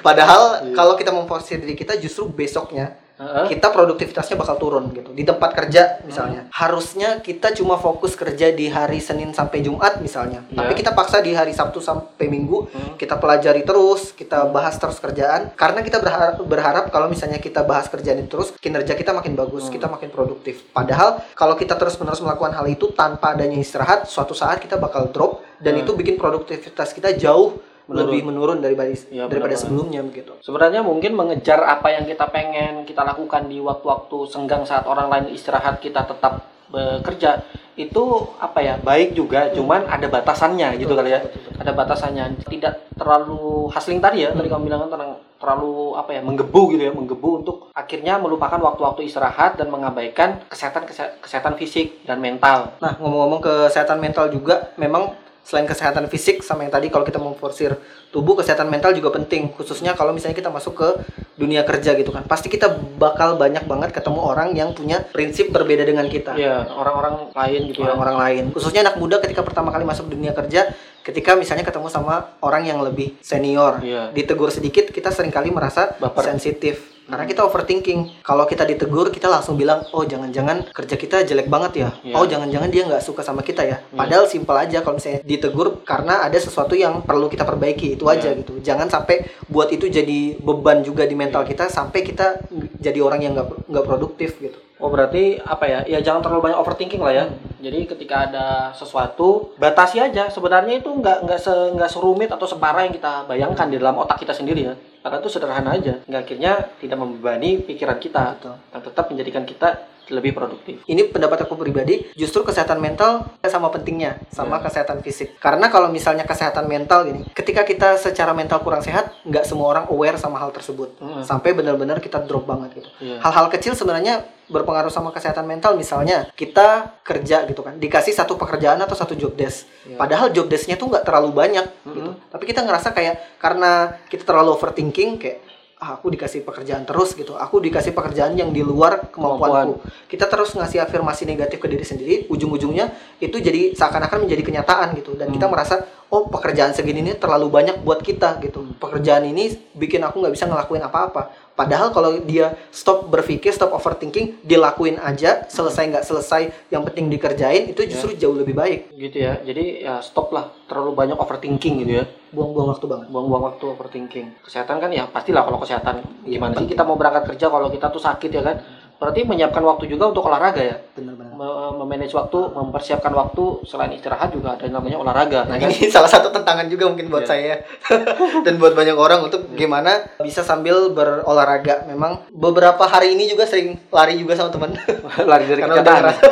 padahal 0.01 0.43
Iya. 0.63 0.75
kalau 0.75 0.93
kita 0.95 1.09
memforsir 1.09 1.57
diri 1.57 1.73
kita 1.73 1.95
justru 1.95 2.27
besoknya 2.27 2.97
Heeh. 3.15 3.47
kita 3.47 3.71
produktivitasnya 3.71 4.35
bakal 4.35 4.55
turun 4.55 4.91
gitu 4.91 5.09
di 5.09 5.23
tempat 5.23 5.55
kerja 5.55 6.03
misalnya 6.03 6.51
harusnya 6.51 7.19
kita 7.19 7.51
cuma 7.53 7.75
fokus 7.75 8.11
kerja 8.11 8.51
di 8.51 8.67
hari 8.67 8.99
Senin 8.99 9.31
sampai 9.31 9.59
Jumat 9.59 9.99
misalnya 9.99 10.43
Iya. 10.45 10.57
tapi 10.59 10.71
kita 10.75 10.91
paksa 10.91 11.19
di 11.19 11.31
hari 11.31 11.51
Sabtu 11.51 11.79
sampai 11.79 12.27
Minggu 12.27 12.67
Hmm. 12.67 12.95
kita 12.95 13.15
pelajari 13.15 13.63
terus 13.63 14.11
kita 14.11 14.43
bahas 14.45 14.75
terus 14.75 14.99
kerjaan 14.99 15.55
karena 15.55 15.79
kita 15.79 15.97
berharap 15.97 16.35
berharap 16.39 16.85
kalau 16.89 17.07
misalnya 17.07 17.39
kita 17.39 17.63
bahas 17.63 17.87
kerjaan 17.87 18.19
itu 18.19 18.27
terus 18.29 18.51
kinerja 18.53 18.91
kita 18.93 19.09
makin 19.09 19.31
bagus 19.33 19.65
Hmm. 19.65 19.73
kita 19.73 19.87
makin 19.87 20.09
produktif 20.09 20.67
padahal 20.69 21.23
kalau 21.31 21.55
kita 21.55 21.73
terus 21.73 21.95
menerus 21.95 22.19
melakukan 22.19 22.51
hal 22.51 22.67
itu 22.67 22.91
tanpa 22.91 23.31
adanya 23.31 23.55
istirahat 23.55 24.05
suatu 24.05 24.33
saat 24.33 24.59
kita 24.59 24.75
bakal 24.75 25.07
drop 25.07 25.39
dan 25.57 25.73
Hmm. 25.73 25.81
itu 25.81 25.91
bikin 25.93 26.15
produktivitas 26.15 26.91
kita 26.91 27.15
jauh 27.15 27.55
Menurun. 27.85 28.01
lebih 28.09 28.21
menurun 28.25 28.57
daripada 28.59 28.89
Iya, 28.89 28.97
daripada 29.25 29.29
benar-benar. 29.29 29.61
sebelumnya 29.61 30.01
begitu 30.01 30.31
Sebenarnya 30.41 30.81
mungkin 30.81 31.11
mengejar 31.13 31.61
apa 31.61 31.87
yang 31.89 32.05
kita 32.05 32.25
pengen 32.29 32.81
kita 32.83 33.01
lakukan 33.01 33.45
di 33.45 33.61
waktu-waktu 33.61 34.17
senggang 34.25 34.65
saat 34.65 34.85
orang 34.85 35.05
lain 35.07 35.29
istirahat 35.29 35.77
kita 35.77 36.01
tetap 36.03 36.45
bekerja 36.65 37.45
itu 37.75 38.03
apa 38.39 38.59
ya 38.59 38.73
baik 38.79 39.13
juga 39.13 39.51
cuman 39.51 39.83
ada 39.85 40.07
batasannya 40.07 40.79
gitu 40.79 40.95
kali 40.95 41.11
ya 41.11 41.19
betul, 41.19 41.43
betul. 41.43 41.59
ada 41.59 41.71
batasannya 41.75 42.25
tidak 42.47 42.73
terlalu 42.95 43.67
hustling 43.67 43.99
tadi 43.99 44.23
ya 44.23 44.31
tadi 44.31 44.47
kamu 44.47 44.63
bilang 44.65 44.87
kan 44.87 44.95
terang- 44.95 45.19
terlalu 45.35 45.73
apa 45.93 46.15
ya 46.15 46.21
menggebu 46.23 46.61
gitu 46.71 46.83
ya 46.87 46.93
menggebu 46.95 47.29
untuk 47.43 47.57
akhirnya 47.75 48.15
melupakan 48.15 48.55
waktu-waktu 48.57 49.05
istirahat 49.05 49.59
dan 49.59 49.67
mengabaikan 49.67 50.39
kesehatan 50.47 50.87
kesehatan 51.19 51.59
fisik 51.59 51.99
dan 52.07 52.23
mental 52.23 52.71
Nah, 52.79 52.95
ngomong-ngomong 52.95 53.43
kesehatan 53.43 53.99
mental 53.99 54.31
juga, 54.31 54.71
memang 54.79 55.11
selain 55.45 55.63
kesehatan 55.63 56.09
fisik 56.09 56.41
sama 56.41 56.65
yang 56.65 56.73
tadi 56.73 56.89
kalau 56.89 57.05
kita 57.05 57.15
memforsir 57.15 57.77
tubuh 58.09 58.33
kesehatan 58.33 58.65
mental 58.65 58.91
juga 58.91 59.13
penting 59.13 59.53
khususnya 59.53 59.93
kalau 59.93 60.09
misalnya 60.09 60.33
kita 60.33 60.49
masuk 60.49 60.73
ke 60.73 60.89
dunia 61.35 61.61
kerja 61.61 61.93
gitu 61.93 62.09
kan 62.09 62.25
pasti 62.25 62.49
kita 62.49 62.65
bakal 62.97 63.37
banyak 63.37 63.61
banget 63.63 63.93
ketemu 63.93 64.19
orang 64.19 64.51
yang 64.51 64.73
punya 64.73 65.05
prinsip 65.05 65.51
berbeda 65.51 65.83
dengan 65.83 66.09
kita 66.09 66.33
Iya, 66.33 66.65
orang-orang 66.67 67.29
lain 67.31 67.61
gitu 67.69 67.79
ya. 67.79 67.93
orang-orang 67.93 68.17
lain 68.17 68.43
khususnya 68.49 68.81
anak 68.81 68.97
muda 68.97 69.21
ketika 69.21 69.45
pertama 69.45 69.69
kali 69.69 69.85
masuk 69.85 70.09
dunia 70.09 70.33
kerja 70.33 70.73
ketika 70.99 71.37
misalnya 71.37 71.61
ketemu 71.61 71.93
sama 71.93 72.33
orang 72.39 72.65
yang 72.65 72.81
lebih 72.81 73.13
senior 73.21 73.77
Iya. 73.79 74.09
ditegur 74.09 74.49
sedikit 74.49 74.89
kita 74.89 75.13
sering 75.13 75.29
kali 75.29 75.53
merasa 75.53 75.93
Baper. 75.95 76.25
sensitif 76.25 76.94
karena 77.05 77.25
kita 77.25 77.41
overthinking 77.41 78.21
kalau 78.21 78.43
kita 78.43 78.65
ditegur 78.65 79.09
kita 79.09 79.25
langsung 79.25 79.55
bilang 79.55 79.85
oh 79.93 80.03
jangan-jangan 80.03 80.65
kerja 80.73 80.95
kita 80.95 81.17
jelek 81.21 81.47
banget 81.47 81.71
ya 81.77 81.89
Iya. 82.01 82.13
oh 82.17 82.25
jangan-jangan 82.25 82.69
dia 82.69 82.83
nggak 82.83 82.99
suka 82.99 83.21
sama 83.21 83.41
kita 83.41 83.61
ya 83.61 83.77
padahal 83.89 84.25
simpel 84.25 84.57
aja 84.57 84.81
kalau 84.81 84.97
misalnya 84.97 85.21
ditegur 85.21 85.85
karena 85.85 86.21
ada 86.21 86.35
sesuatu 86.35 86.73
yang 86.73 87.01
perlu 87.01 87.29
kita 87.29 87.45
perbaiki 87.45 87.93
itu 87.93 88.05
aja 88.05 88.33
Iya. 88.33 88.41
gitu 88.41 88.53
jangan 88.59 88.89
sampai 88.89 89.21
buat 89.45 89.69
itu 89.69 89.85
jadi 89.85 90.37
beban 90.37 90.81
juga 90.81 91.05
di 91.05 91.13
mental 91.13 91.45
kita 91.45 91.69
sampai 91.69 92.01
kita 92.01 92.41
jadi 92.77 92.99
orang 92.99 93.21
yang 93.21 93.33
nggak 93.33 93.69
nggak 93.69 93.85
produktif 93.85 94.37
gitu 94.41 94.57
Oh 94.75 94.91
berarti 94.91 95.39
apa 95.39 95.63
ya? 95.71 95.79
Ya 95.87 96.03
jangan 96.03 96.19
terlalu 96.19 96.51
banyak 96.51 96.59
overthinking 96.59 96.99
lah 96.99 97.15
ya. 97.15 97.25
Jadi 97.59 97.79
ketika 97.87 98.29
ada 98.29 98.47
sesuatu 98.75 99.55
batasi 99.55 100.01
aja. 100.01 100.27
Sebenarnya 100.27 100.79
itu 100.79 100.89
nggak 100.91 101.25
nggak 101.25 101.39
se 101.39 101.53
nggak 101.75 101.91
serumit 101.91 102.29
atau 102.29 102.45
separah 102.45 102.85
yang 102.87 102.95
kita 102.95 103.25
bayangkan 103.25 103.67
di 103.71 103.77
dalam 103.79 103.95
otak 103.99 104.21
kita 104.21 104.35
sendiri 104.35 104.71
ya. 104.71 104.73
Karena 105.05 105.21
itu 105.21 105.29
sederhana 105.29 105.69
aja. 105.77 106.01
Nggak 106.05 106.21
akhirnya 106.25 106.53
tidak 106.81 106.97
membebani 106.97 107.61
pikiran 107.61 107.97
kita 108.01 108.37
Betul. 108.37 108.55
dan 108.73 108.79
tetap 108.81 109.05
menjadikan 109.13 109.43
kita 109.45 109.69
lebih 110.09 110.31
produktif. 110.31 110.81
ini 110.85 111.05
pendapat 111.05 111.43
aku 111.43 111.55
pribadi 111.55 112.05
justru 112.13 112.41
kesehatan 112.41 112.77
mental 112.77 113.25
sama 113.41 113.67
pentingnya 113.67 114.21
sama 114.27 114.59
kesehatan 114.59 114.99
fisik 114.99 115.37
karena 115.37 115.67
kalau 115.67 115.87
misalnya 115.87 116.23
kesehatan 116.23 116.65
mental 116.65 117.03
gini 117.03 117.25
ketika 117.31 117.61
kita 117.61 117.95
secara 117.95 118.31
mental 118.31 118.59
kurang 118.59 118.79
sehat 118.79 119.13
nggak 119.21 119.43
semua 119.43 119.71
orang 119.71 119.85
aware 119.87 120.15
sama 120.15 120.37
hal 120.37 120.49
tersebut 120.49 120.87
Mm. 120.95 121.21
sampai 121.21 121.51
benar-benar 121.51 121.97
kita 121.97 122.21
drop 122.21 122.43
banget 122.43 122.77
gitu 122.77 122.89
Iya. 122.99 123.17
hal-hal 123.19 123.47
kecil 123.49 123.73
sebenarnya 123.73 124.21
berpengaruh 124.45 124.89
sama 124.89 125.09
kesehatan 125.09 125.43
mental 125.43 125.73
misalnya 125.73 126.29
kita 126.31 126.93
kerja 127.01 127.43
gitu 127.43 127.59
kan 127.59 127.75
dikasih 127.75 128.13
satu 128.13 128.35
pekerjaan 128.35 128.77
atau 128.77 128.93
satu 128.93 129.13
job 129.13 129.33
desk 129.33 129.65
Iya. 129.83 129.97
padahal 129.97 130.29
job 130.29 130.45
desknya 130.45 130.75
tuh 130.75 130.87
nggak 130.87 131.01
terlalu 131.03 131.33
banyak 131.33 131.65
gitu 131.83 132.11
tapi 132.27 132.43
kita 132.45 132.61
ngerasa 132.61 132.91
kayak 132.91 133.37
karena 133.37 133.71
kita 134.05 134.23
terlalu 134.23 134.53
overthinking 134.53 135.17
kayak 135.17 135.41
ah, 135.85 136.01
aku 136.01 136.09
dikasih 136.09 136.41
pekerjaan 136.41 136.81
terus 136.81 137.13
gitu. 137.13 137.37
Aku 137.37 137.61
dikasih 137.61 137.93
pekerjaan 137.93 138.33
yang 138.33 138.49
di 138.49 138.65
luar 138.65 139.13
kemampuanku. 139.13 139.85
Kita 140.09 140.25
terus 140.25 140.57
ngasih 140.57 140.81
afirmasi 140.81 141.29
negatif 141.29 141.61
ke 141.61 141.69
diri 141.69 141.85
sendiri. 141.85 142.15
Ujung-ujungnya 142.25 142.89
itu 143.21 143.37
jadi 143.37 143.77
seakan-akan 143.77 144.25
menjadi 144.25 144.41
kenyataan 144.41 144.97
gitu. 144.97 145.13
Dan 145.13 145.29
kita 145.29 145.45
merasa 145.45 145.85
oh 146.15 146.31
pekerjaan 146.31 146.71
segini 146.71 147.03
ini 147.03 147.11
terlalu 147.19 147.51
banyak 147.51 147.83
buat 147.83 147.99
kita 147.99 148.39
gitu. 148.39 148.63
Pekerjaan 148.79 149.27
ini 149.27 149.51
bikin 149.75 149.99
aku 149.99 150.23
nggak 150.23 150.31
bisa 150.31 150.47
ngelakuin 150.47 150.87
apa-apa. 150.87 151.35
Padahal 151.55 151.91
kalau 151.91 152.19
dia 152.23 152.55
stop 152.71 153.07
berpikir 153.11 153.51
stop 153.51 153.75
overthinking 153.75 154.39
dilakuin 154.43 154.99
aja 154.99 155.43
selesai 155.47 155.87
nggak 155.91 156.05
selesai 156.07 156.71
yang 156.71 156.83
penting 156.87 157.11
dikerjain 157.11 157.71
itu 157.71 157.83
justru 157.87 158.15
jauh 158.15 158.35
lebih 158.35 158.55
baik. 158.55 158.95
Gitu 158.95 159.17
ya. 159.19 159.39
Jadi 159.43 159.83
ya 159.83 159.99
stop 159.99 160.31
lah. 160.31 160.51
Terlalu 160.71 160.91
banyak 160.95 161.17
overthinking 161.19 161.83
gitu 161.83 161.93
ya. 161.99 162.05
buang-buang 162.35 162.75
waktu 162.75 162.85
banget. 162.91 163.07
Buang-buang 163.11 163.43
waktu 163.51 163.63
overthinking. 163.71 164.27
Kesehatan 164.43 164.83
kan 164.83 164.91
ya 164.91 165.07
pastilah 165.07 165.47
kalau 165.47 165.59
kesehatan 165.63 166.03
gimana 166.27 166.59
sih? 166.59 166.67
Kita 166.67 166.83
mau 166.83 166.99
berangkat 166.99 167.31
kerja 167.31 167.47
kalau 167.47 167.71
kita 167.71 167.87
tuh 167.87 168.03
sakit 168.03 168.31
ya 168.31 168.43
kan. 168.43 168.55
Berarti 168.95 169.21
menyiapkan 169.21 169.59
waktu 169.59 169.85
juga 169.85 170.07
untuk 170.07 170.23
olahraga 170.23 170.57
ya. 170.57 170.75
benar-benar 170.91 171.35
Me- 171.35 171.51
memanage 171.77 172.11
waktu, 172.11 172.39
mempersiapkan 172.49 173.11
waktu 173.11 173.43
selain 173.63 173.91
istirahat 173.91 174.31
juga 174.31 174.55
ada 174.55 174.63
yang 174.63 174.75
namanya 174.75 174.97
olahraga. 174.97 175.43
Nah 175.43 175.55
ya 175.55 175.67
kan? 175.67 175.69
ini 175.69 175.91
salah 175.95 176.07
satu 176.07 176.31
tantangan 176.31 176.65
juga 176.65 176.87
mungkin 176.87 177.07
buat 177.07 177.23
Iya. 177.23 177.29
saya 177.29 177.53
dan 178.47 178.55
buat 178.55 178.71
banyak 178.71 178.95
orang 178.95 179.19
untuk 179.21 179.51
gimana 179.51 179.99
bisa 180.17 180.41
sambil 180.41 180.87
berolahraga. 180.89 181.83
Memang 181.85 182.23
beberapa 182.29 182.85
hari 182.85 183.11
ini 183.11 183.27
juga 183.27 183.43
sering 183.43 183.75
lari 183.89 184.15
juga 184.15 184.33
sama 184.33 184.49
teman. 184.49 184.71
lari 185.29 185.43
dari 185.43 185.59
Karena 185.59 185.75
udah 185.75 185.83
kenyataan. 185.83 186.01
ngerasa, 186.01 186.23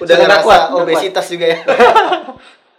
udah 0.00 0.16
ngerasa 0.16 0.42
kuat, 0.42 0.62
obesitas 0.74 1.26
juga 1.28 1.46
ya. 1.46 1.58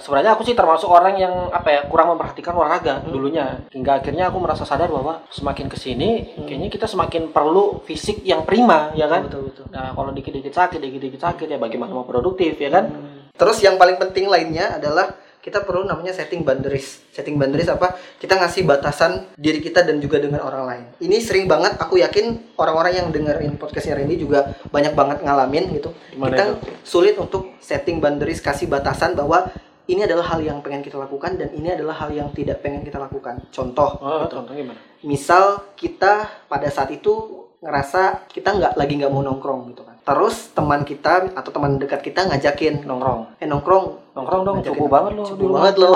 Sebenarnya 0.01 0.33
aku 0.33 0.41
sih 0.41 0.57
termasuk 0.57 0.89
orang 0.89 1.15
yang 1.15 1.53
apa 1.53 1.69
ya 1.69 1.81
kurang 1.85 2.17
memperhatikan 2.17 2.57
olahraga 2.57 3.05
dulunya 3.05 3.61
hingga 3.69 4.01
akhirnya 4.01 4.33
aku 4.33 4.41
merasa 4.41 4.65
sadar 4.65 4.89
bahwa 4.89 5.21
semakin 5.29 5.69
ke 5.69 5.77
sini 5.77 6.33
kayaknya 6.41 6.73
kita 6.73 6.89
semakin 6.89 7.29
perlu 7.29 7.85
fisik 7.85 8.25
yang 8.25 8.41
prima 8.43 8.89
ya 8.97 9.05
kan. 9.05 9.29
Betul 9.29 9.53
betul. 9.53 9.65
Nah 9.69 9.93
kalau 9.93 10.09
dikit-dikit 10.09 10.51
sakit, 10.51 10.81
dikit-dikit 10.81 11.21
sakit 11.21 11.47
ya 11.47 11.61
bagaimana 11.61 11.93
mau 11.93 12.09
produktif 12.09 12.57
ya 12.57 12.73
kan? 12.73 12.89
Terus 13.37 13.61
yang 13.61 13.77
paling 13.77 14.01
penting 14.01 14.25
lainnya 14.25 14.81
adalah 14.81 15.13
kita 15.41 15.65
perlu 15.65 15.89
namanya 15.89 16.13
setting 16.13 16.45
boundaries. 16.45 17.01
Setting 17.09 17.33
boundaries 17.41 17.65
apa? 17.65 17.97
Kita 18.21 18.37
ngasih 18.37 18.61
batasan 18.61 19.33
diri 19.33 19.57
kita 19.57 19.81
dan 19.81 19.97
juga 19.97 20.21
dengan 20.21 20.45
orang 20.45 20.63
lain. 20.69 20.85
Ini 21.01 21.17
sering 21.17 21.49
banget 21.49 21.81
aku 21.81 21.97
yakin 21.97 22.53
orang-orang 22.61 23.01
yang 23.01 23.07
dengerin 23.09 23.57
podcastnya 23.57 23.97
Randy 23.97 24.21
juga 24.21 24.53
banyak 24.69 24.93
banget 24.93 25.25
ngalamin 25.25 25.73
gitu. 25.73 25.89
Gimana 26.13 26.29
kita 26.29 26.45
itu? 26.45 26.55
sulit 26.85 27.15
untuk 27.17 27.57
setting 27.57 27.97
boundaries, 27.97 28.37
kasih 28.37 28.69
batasan 28.69 29.17
bahwa 29.17 29.49
ini 29.83 30.01
adalah 30.01 30.25
hal 30.27 30.39
yang 30.39 30.59
pengen 30.59 30.79
kita 30.79 30.95
lakukan 30.95 31.35
dan 31.35 31.49
ini 31.49 31.71
adalah 31.71 31.95
hal 31.95 32.09
yang 32.09 32.29
tidak 32.29 32.59
pengen 32.59 32.81
kita 32.81 32.97
lakukan. 32.97 33.41
Contoh, 33.49 33.97
Oh, 33.97 34.23
gitu. 34.23 34.35
contoh 34.35 34.53
gimana? 34.53 34.79
misal 35.01 35.43
kita 35.73 36.13
pada 36.45 36.67
saat 36.67 36.89
itu 36.89 37.09
ngerasa 37.57 38.25
kita 38.27 38.51
nggak 38.51 38.73
lagi 38.75 38.93
nggak 38.95 39.09
mau 39.09 39.21
nongkrong 39.21 39.69
gitu 39.69 39.81
kan. 39.81 39.97
Terus 40.01 40.49
teman 40.51 40.81
kita 40.81 41.29
atau 41.31 41.51
teman 41.51 41.77
dekat 41.77 42.01
kita 42.01 42.25
ngajakin 42.25 42.81
Nongkrong. 42.83 43.37
eh 43.37 43.45
nongkrong 43.45 43.85
Nongkrong 44.11 44.41
dong, 44.43 44.55
Ngajakin 44.57 44.73
cukup 44.73 44.89
banget 44.91 45.11
loh. 45.13 45.25
cukup 45.25 45.49
banget 45.55 45.75
loh 45.77 45.93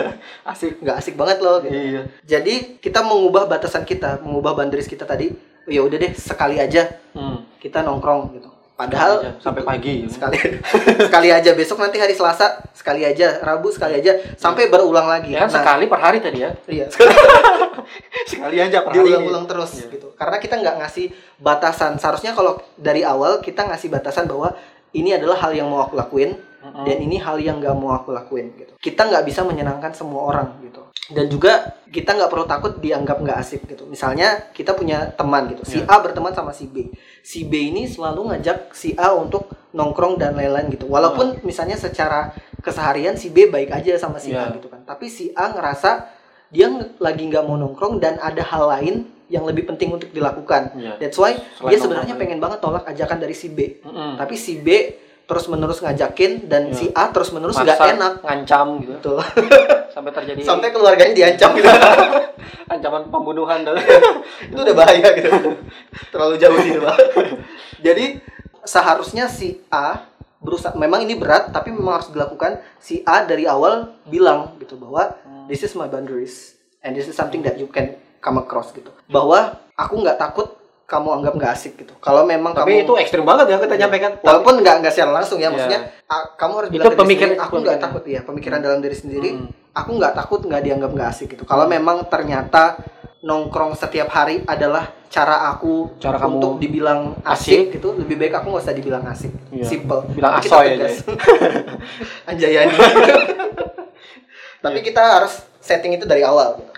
Asik. 0.50 0.72
nggak 0.78 0.96
asik 0.96 1.14
banget 1.14 1.38
loh 1.40 1.56
gitu. 1.60 1.74
Iya. 1.74 2.02
jadi 2.22 2.54
kita 2.78 3.02
mengubah 3.02 3.46
batasan 3.46 3.82
kita 3.82 4.18
mengubah 4.20 4.54
boundaries 4.54 4.86
kita 4.86 5.02
tadi 5.02 5.34
ya 5.66 5.82
udah 5.82 5.98
deh 5.98 6.12
sekali 6.14 6.56
aja 6.56 6.88
Hmm. 7.10 7.42
kita 7.58 7.82
nongkrong 7.82 8.30
gitu 8.32 8.48
padahal 8.80 9.12
aja, 9.20 9.30
sampai 9.36 9.62
pagi. 9.62 10.08
sekali 10.08 10.38
sekali 11.08 11.28
aja. 11.28 11.50
Besok 11.52 11.84
nanti 11.84 12.00
hari 12.00 12.16
Selasa 12.16 12.64
sekali 12.72 13.04
aja. 13.04 13.36
Rabu 13.44 13.68
sekali 13.68 14.00
aja. 14.00 14.16
Sampai 14.40 14.72
berulang 14.72 15.04
lagi. 15.04 15.36
Ya 15.36 15.44
kan 15.44 15.52
Nah, 15.52 15.56
sekali 15.60 15.84
per 15.84 16.00
hari 16.00 16.18
tadi 16.24 16.40
ya. 16.40 16.50
iya. 16.64 16.86
Sekali 18.30 18.56
aja 18.60 18.84
per 18.84 18.92
hari. 18.92 18.98
diulang-ulang 19.04 19.44
terus 19.44 19.70
gitu. 19.84 20.12
Karena 20.16 20.36
kita 20.40 20.56
nggak 20.60 20.76
ngasih 20.84 21.06
batasan. 21.36 21.96
Seharusnya 22.00 22.32
kalau 22.32 22.60
dari 22.76 23.04
awal 23.04 23.40
kita 23.44 23.66
ngasih 23.68 23.88
batasan 23.90 24.24
bahwa 24.28 24.54
ini 24.92 25.14
adalah 25.14 25.38
hal 25.38 25.52
yang 25.54 25.68
mau 25.70 25.84
aku 25.84 25.94
lakuin 25.94 26.34
Dan 26.60 26.96
ini 27.00 27.16
hal 27.16 27.40
yang 27.40 27.56
nggak 27.56 27.72
mau 27.72 27.96
aku 27.96 28.12
lakuin 28.12 28.52
gitu 28.54 28.72
kita 28.78 29.08
nggak 29.08 29.24
bisa 29.24 29.40
menyenangkan 29.44 29.96
semua 29.96 30.28
orang 30.28 30.60
gitu 30.60 30.84
dan 31.10 31.26
juga 31.26 31.74
kita 31.90 32.14
nggak 32.14 32.30
perlu 32.30 32.46
takut 32.46 32.72
dianggap 32.78 33.18
nggak 33.18 33.38
asik 33.40 33.64
gitu 33.66 33.88
misalnya 33.88 34.52
kita 34.52 34.76
punya 34.76 35.10
teman 35.16 35.48
gitu 35.50 35.64
si 35.64 35.80
Iya. 35.82 35.88
A 35.90 36.04
berteman 36.04 36.30
sama 36.30 36.52
si 36.52 36.68
B 36.68 36.92
si 37.24 37.48
B 37.48 37.72
ini 37.72 37.88
selalu 37.88 38.30
ngajak 38.30 38.76
si 38.76 38.92
A 38.94 39.16
untuk 39.16 39.48
nongkrong 39.72 40.20
dan 40.20 40.36
lain-lain 40.36 40.68
gitu 40.70 40.86
walaupun 40.86 41.40
misalnya 41.42 41.74
secara 41.74 42.30
keseharian 42.60 43.16
si 43.16 43.32
B 43.32 43.48
baik 43.48 43.72
aja 43.72 43.96
sama 43.96 44.20
si 44.20 44.30
A 44.36 44.52
Iya. 44.52 44.60
gitu 44.60 44.68
kan 44.68 44.84
tapi 44.84 45.08
si 45.08 45.32
A 45.34 45.50
ngerasa 45.50 46.06
dia 46.50 46.66
lagi 46.98 47.24
nggak 47.24 47.42
mau 47.46 47.56
nongkrong 47.56 47.98
dan 48.02 48.18
ada 48.20 48.42
hal 48.42 48.68
lain 48.68 49.06
yang 49.30 49.46
lebih 49.46 49.62
penting 49.70 49.94
untuk 49.94 50.10
dilakukan. 50.10 50.74
Iya. 50.74 50.98
That's 50.98 51.14
why 51.14 51.38
Selain 51.38 51.70
dia 51.70 51.78
sebenarnya 51.78 52.14
pengen 52.18 52.42
banget 52.42 52.58
tolak 52.58 52.82
ajakan 52.82 53.22
dari 53.22 53.30
si 53.30 53.46
B. 53.46 53.78
Mm-mm. 53.78 54.18
Tapi 54.18 54.34
si 54.34 54.58
B 54.58 54.90
terus 55.30 55.46
menerus 55.46 55.78
ngajakin 55.78 56.50
dan 56.50 56.68
Iya. 56.68 56.74
si 56.74 56.86
A 56.90 57.14
terus 57.14 57.30
menerus 57.30 57.54
nggak 57.54 57.78
enak. 57.94 58.12
ngancam 58.26 58.66
gitu. 58.82 58.92
Betul. 58.98 59.22
Sampai 59.94 60.10
terjadi 60.10 60.42
Sampai 60.42 60.74
keluarganya 60.74 61.14
diancam 61.14 61.54
gitu. 61.54 61.70
ancaman 62.74 63.06
pembunuhan 63.14 63.62
dan 63.62 63.78
itu 64.50 64.58
udah 64.58 64.74
bahaya 64.74 65.08
gitu. 65.14 65.30
Terlalu 66.10 66.34
jauh 66.42 66.58
sih 66.58 66.74
Pak. 66.74 66.96
Jadi 67.78 68.18
seharusnya 68.66 69.30
si 69.30 69.62
A 69.70 70.02
berusaha 70.42 70.74
memang 70.74 71.04
ini 71.04 71.14
berat 71.14 71.54
tapi 71.54 71.70
memang 71.70 72.02
harus 72.02 72.10
dilakukan 72.10 72.58
si 72.82 73.06
A 73.06 73.22
dari 73.22 73.46
awal 73.46 73.94
bilang 74.02 74.58
gitu 74.58 74.74
bahwa 74.74 75.14
this 75.46 75.62
is 75.62 75.76
my 75.76 75.86
boundaries 75.86 76.58
and 76.80 76.96
this 76.96 77.06
is 77.06 77.14
something 77.14 77.44
that 77.44 77.54
you 77.54 77.68
can 77.68 77.94
come 78.18 78.40
across 78.40 78.72
gitu 78.72 78.88
bahwa 79.06 79.60
aku 79.76 80.00
nggak 80.00 80.16
takut 80.16 80.59
kamu 80.90 81.08
anggap 81.16 81.32
nggak 81.32 81.52
asik 81.52 81.72
gitu 81.78 81.94
kalau 81.96 82.26
memang 82.26 82.50
Tapi 82.50 82.66
kamu 82.74 82.82
itu 82.82 82.92
ekstrim 82.98 83.22
banget 83.22 83.46
ya 83.46 83.56
kita 83.56 83.78
nyampaikan. 83.78 84.10
walaupun 84.18 84.54
nggak 84.58 84.74
nggak 84.80 84.92
secara 84.92 85.12
langsung 85.14 85.38
ya 85.38 85.46
Iya. 85.46 85.50
maksudnya 85.52 85.80
kamu 86.34 86.52
harus 86.52 86.68
Itu 86.68 86.74
bilang 86.74 86.90
diri 86.90 86.98
pemikiran- 86.98 87.38
aku 87.38 87.54
nggak 87.56 87.78
takut 87.78 88.04
ya 88.04 88.20
pemikiran 88.20 88.58
dalam 88.58 88.78
diri 88.78 88.96
sendiri 88.96 89.30
Hmm. 89.32 89.46
aku 89.70 89.90
nggak 89.94 90.12
takut 90.12 90.40
nggak 90.42 90.60
dianggap 90.60 90.90
nggak 90.90 91.08
asik 91.08 91.26
gitu 91.30 91.44
kalau 91.44 91.64
memang 91.64 92.02
ternyata 92.04 92.74
nongkrong 93.20 93.72
setiap 93.72 94.08
hari 94.08 94.42
adalah 94.44 94.90
cara 95.06 95.46
aku 95.48 95.94
Cara 95.96 96.16
kamu 96.16 96.32
untuk 96.32 96.52
dibilang 96.56 97.18
asik, 97.20 97.74
gitu 97.74 97.92
lebih 97.94 98.14
baik 98.16 98.32
aku 98.32 98.46
nggak 98.48 98.62
usah 98.62 98.72
dibilang 98.72 99.04
asik 99.06 99.30
Iya. 99.48 99.66
simple 99.68 100.00
Bilang 100.10 100.38
asoy 100.38 100.66
aja. 100.68 100.74
tegas. 100.80 100.94
anjay 102.28 102.54
anjay 102.58 102.78
tapi 104.60 104.78
kita 104.80 105.00
harus 105.00 105.32
setting 105.58 105.94
itu 105.94 106.04
dari 106.04 106.22
awal 106.22 106.58
gitu. 106.58 106.72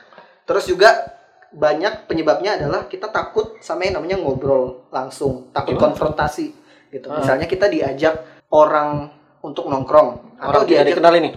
terus 0.45 0.65
juga 0.67 1.12
banyak 1.53 2.09
penyebabnya 2.09 2.57
adalah 2.57 2.85
kita 2.85 3.09
takut 3.09 3.61
sama 3.61 3.85
yang 3.85 4.01
namanya 4.01 4.17
ngobrol 4.17 4.89
langsung 4.89 5.53
takut 5.53 5.77
Gimana? 5.77 5.85
konfrontasi 5.93 6.47
gitu 6.89 7.09
Ah. 7.09 7.21
misalnya 7.21 7.45
kita 7.45 7.69
diajak 7.69 8.21
orang 8.49 9.13
untuk 9.43 9.67
nongkrong 9.67 10.39
Orang 10.39 10.55
atau 10.55 10.61
dia 10.63 10.83
diajak 10.83 10.99
dikenal 10.99 11.15
ini. 11.19 11.31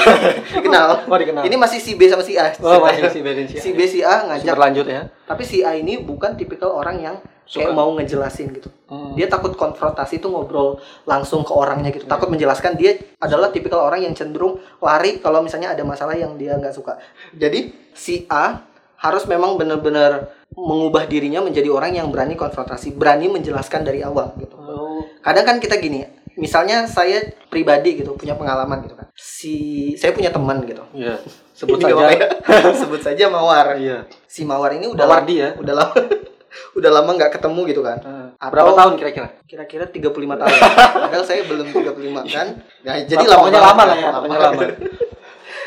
dikenal. 0.56 0.88
Oh, 1.08 1.16
dikenal. 1.16 1.42
Ini 1.44 1.56
masih 1.56 1.80
si 1.80 1.96
B 1.96 2.04
sama 2.04 2.20
si 2.20 2.36
A. 2.36 2.52
Oh, 2.60 2.80
masih 2.80 3.08
si 3.08 3.20
B 3.20 3.32
dan 3.32 3.46
si 3.46 3.56
A. 3.56 3.60
Si 3.60 3.70
B 3.72 3.80
si 3.84 4.00
A 4.00 4.24
ngajak 4.24 4.52
Berlanjut 4.52 4.86
ya. 4.86 5.02
tapi 5.24 5.42
si 5.42 5.60
A 5.60 5.72
ini 5.72 5.96
bukan 5.98 6.36
tipikal 6.36 6.72
orang 6.72 7.00
yang 7.00 7.16
kayak 7.44 7.70
Suka. 7.70 7.72
mau 7.72 7.88
ngejelasin 7.94 8.52
gitu. 8.52 8.68
Hmm. 8.86 9.14
Dia 9.14 9.26
takut 9.26 9.54
konfrontasi 9.54 10.18
itu 10.18 10.28
ngobrol 10.28 10.76
langsung 11.04 11.42
ke 11.42 11.52
orangnya 11.52 11.88
gitu. 11.90 12.04
Takut 12.04 12.28
menjelaskan 12.28 12.76
dia 12.76 12.96
adalah 13.16 13.48
tipikal 13.48 13.82
orang 13.82 14.02
yang 14.02 14.12
cenderung 14.12 14.60
lari 14.78 15.16
kalau 15.18 15.40
misalnya 15.40 15.72
ada 15.72 15.80
masalah 15.80 16.12
yang 16.12 16.36
dia 16.36 16.56
nggak 16.56 16.74
suka. 16.74 17.00
Jadi 17.32 17.72
si 17.92 18.24
A 18.26 18.60
harus 18.96 19.24
memang 19.26 19.56
benar-benar 19.56 20.32
mengubah 20.52 21.04
dirinya 21.04 21.44
menjadi 21.44 21.68
orang 21.68 21.92
yang 21.94 22.08
berani 22.08 22.32
konfrontasi, 22.34 22.96
berani 22.96 23.28
menjelaskan 23.28 23.84
dari 23.84 24.00
awal 24.00 24.32
gitu. 24.40 24.56
Oh, 24.56 25.04
Kadang 25.20 25.44
kan 25.44 25.56
kita 25.60 25.76
gini, 25.76 26.06
misalnya 26.34 26.88
saya 26.88 27.20
pribadi 27.48 28.00
gitu 28.00 28.16
punya 28.16 28.32
pengalaman 28.32 28.80
gitu 28.88 28.96
kan. 28.96 29.08
Si 29.12 29.54
saya 30.00 30.16
punya 30.16 30.32
teman 30.32 30.64
gitu. 30.64 30.84
iya. 30.96 31.20
Sebut 31.52 31.76
Ini 31.80 31.88
nggak 31.88 31.98
saja. 31.98 32.16
ya. 32.16 32.28
Sebut 32.84 33.00
saja 33.00 33.24
Mawar. 33.28 33.76
Iya. 33.76 34.08
Si 34.24 34.44
Mawar 34.44 34.76
ini 34.76 34.88
udah 34.88 35.04
Mawardi 35.04 35.34
ya? 35.40 35.52
udah 35.56 35.74
lama 35.76 35.96
udah 36.78 36.90
lama 36.92 37.10
nggak 37.16 37.32
ketemu 37.36 37.60
gitu 37.68 37.80
kan. 37.84 37.98
Ah, 38.40 38.48
Berapa 38.48 38.72
tahun 38.72 38.96
kira-kira? 38.96 39.28
Kira-kira 39.44 39.84
35 39.88 40.12
tahun. 40.40 40.56
Padahal 41.04 41.24
saya 41.24 41.44
belum 41.44 41.68
35 41.68 42.32
kan. 42.32 42.46
Nah, 42.84 42.96
jadi 43.04 43.24
Pokoknya 43.24 43.60
lama 43.60 43.72
lama 43.72 43.82
lah 43.84 43.96
ya, 43.96 44.08
pokoknya 44.12 44.40
lama. 44.40 44.62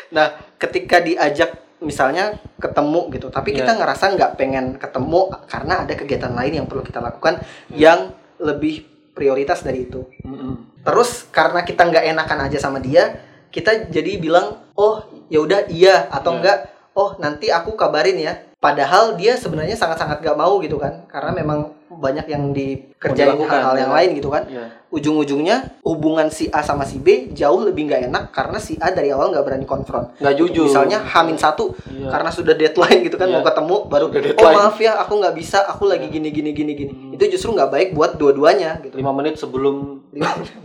Nah, 0.10 0.28
ketika 0.58 0.98
diajak 1.02 1.50
misalnya 1.80 2.36
ketemu 2.60 3.08
gitu, 3.16 3.28
tapi 3.32 3.56
kita 3.56 3.72
Iya. 3.72 3.80
ngerasa 3.80 4.06
nggak 4.16 4.32
pengen 4.36 4.66
ketemu 4.76 5.32
karena 5.48 5.74
ada 5.88 5.94
kegiatan 5.96 6.34
lain 6.36 6.54
yang 6.64 6.68
perlu 6.68 6.84
kita 6.84 7.00
lakukan 7.00 7.40
yang 7.72 8.12
lebih 8.40 8.84
prioritas 9.16 9.64
dari 9.64 9.88
itu. 9.88 10.04
Mm-mm. 10.24 10.84
Terus 10.84 11.28
karena 11.32 11.64
kita 11.64 11.88
nggak 11.88 12.06
enakan 12.16 12.40
aja 12.48 12.60
sama 12.60 12.80
dia, 12.80 13.20
kita 13.52 13.92
jadi 13.92 14.20
bilang, 14.20 14.60
oh 14.76 15.04
ya 15.32 15.40
udah 15.44 15.68
iya 15.72 16.08
atau 16.12 16.36
Iya. 16.36 16.38
enggak, 16.40 16.58
oh 16.96 17.10
nanti 17.20 17.52
aku 17.52 17.76
kabarin 17.80 18.20
ya. 18.20 18.34
Padahal 18.60 19.16
dia 19.16 19.40
sebenarnya 19.40 19.80
sangat-sangat 19.80 20.20
gak 20.20 20.36
mau 20.36 20.60
gitu 20.60 20.76
kan, 20.76 21.08
karena 21.08 21.32
memang 21.32 21.79
banyak 21.92 22.26
yang 22.26 22.52
dikerjain 22.52 23.34
dilakukan, 23.34 23.50
hal-hal 23.50 23.76
yang 23.78 23.92
ya. 23.92 23.98
lain 23.98 24.10
gitu 24.14 24.30
kan. 24.30 24.44
Iya. 24.46 24.66
Ujung-ujungnya 24.90 25.78
hubungan 25.82 26.28
si 26.28 26.50
A 26.50 26.60
sama 26.60 26.82
si 26.82 26.98
B 26.98 27.30
jauh 27.30 27.62
lebih 27.62 27.86
nggak 27.86 28.10
enak 28.10 28.24
karena 28.30 28.58
si 28.58 28.74
A 28.76 28.90
dari 28.90 29.10
awal 29.10 29.30
nggak 29.30 29.42
berani 29.44 29.62
konfront. 29.64 30.18
Nggak 30.18 30.34
jujur. 30.36 30.66
Misalnya 30.66 30.98
Hamin 31.00 31.38
satu 31.38 31.78
Iya. 31.86 32.10
karena 32.10 32.30
sudah 32.30 32.54
deadline 32.54 33.02
gitu 33.04 33.14
kan 33.14 33.26
Iya. 33.26 33.36
mau 33.36 33.44
ketemu 33.44 33.76
baru 33.86 34.06
oh 34.06 34.12
deadline." 34.12 34.56
maaf 34.56 34.78
ya 34.78 34.98
aku 34.98 35.14
nggak 35.16 35.36
bisa 35.36 35.62
aku 35.64 35.86
lagi 35.86 36.10
gini 36.10 36.30
gini 36.30 36.50
gini 36.52 36.74
gini 36.74 36.92
Hmm. 36.92 37.14
itu 37.14 37.24
justru 37.30 37.54
nggak 37.54 37.70
baik 37.70 37.90
buat 37.92 38.18
dua-duanya 38.18 38.82
gitu 38.82 38.98
lima 38.98 39.14
menit 39.14 39.38
sebelum 39.38 40.02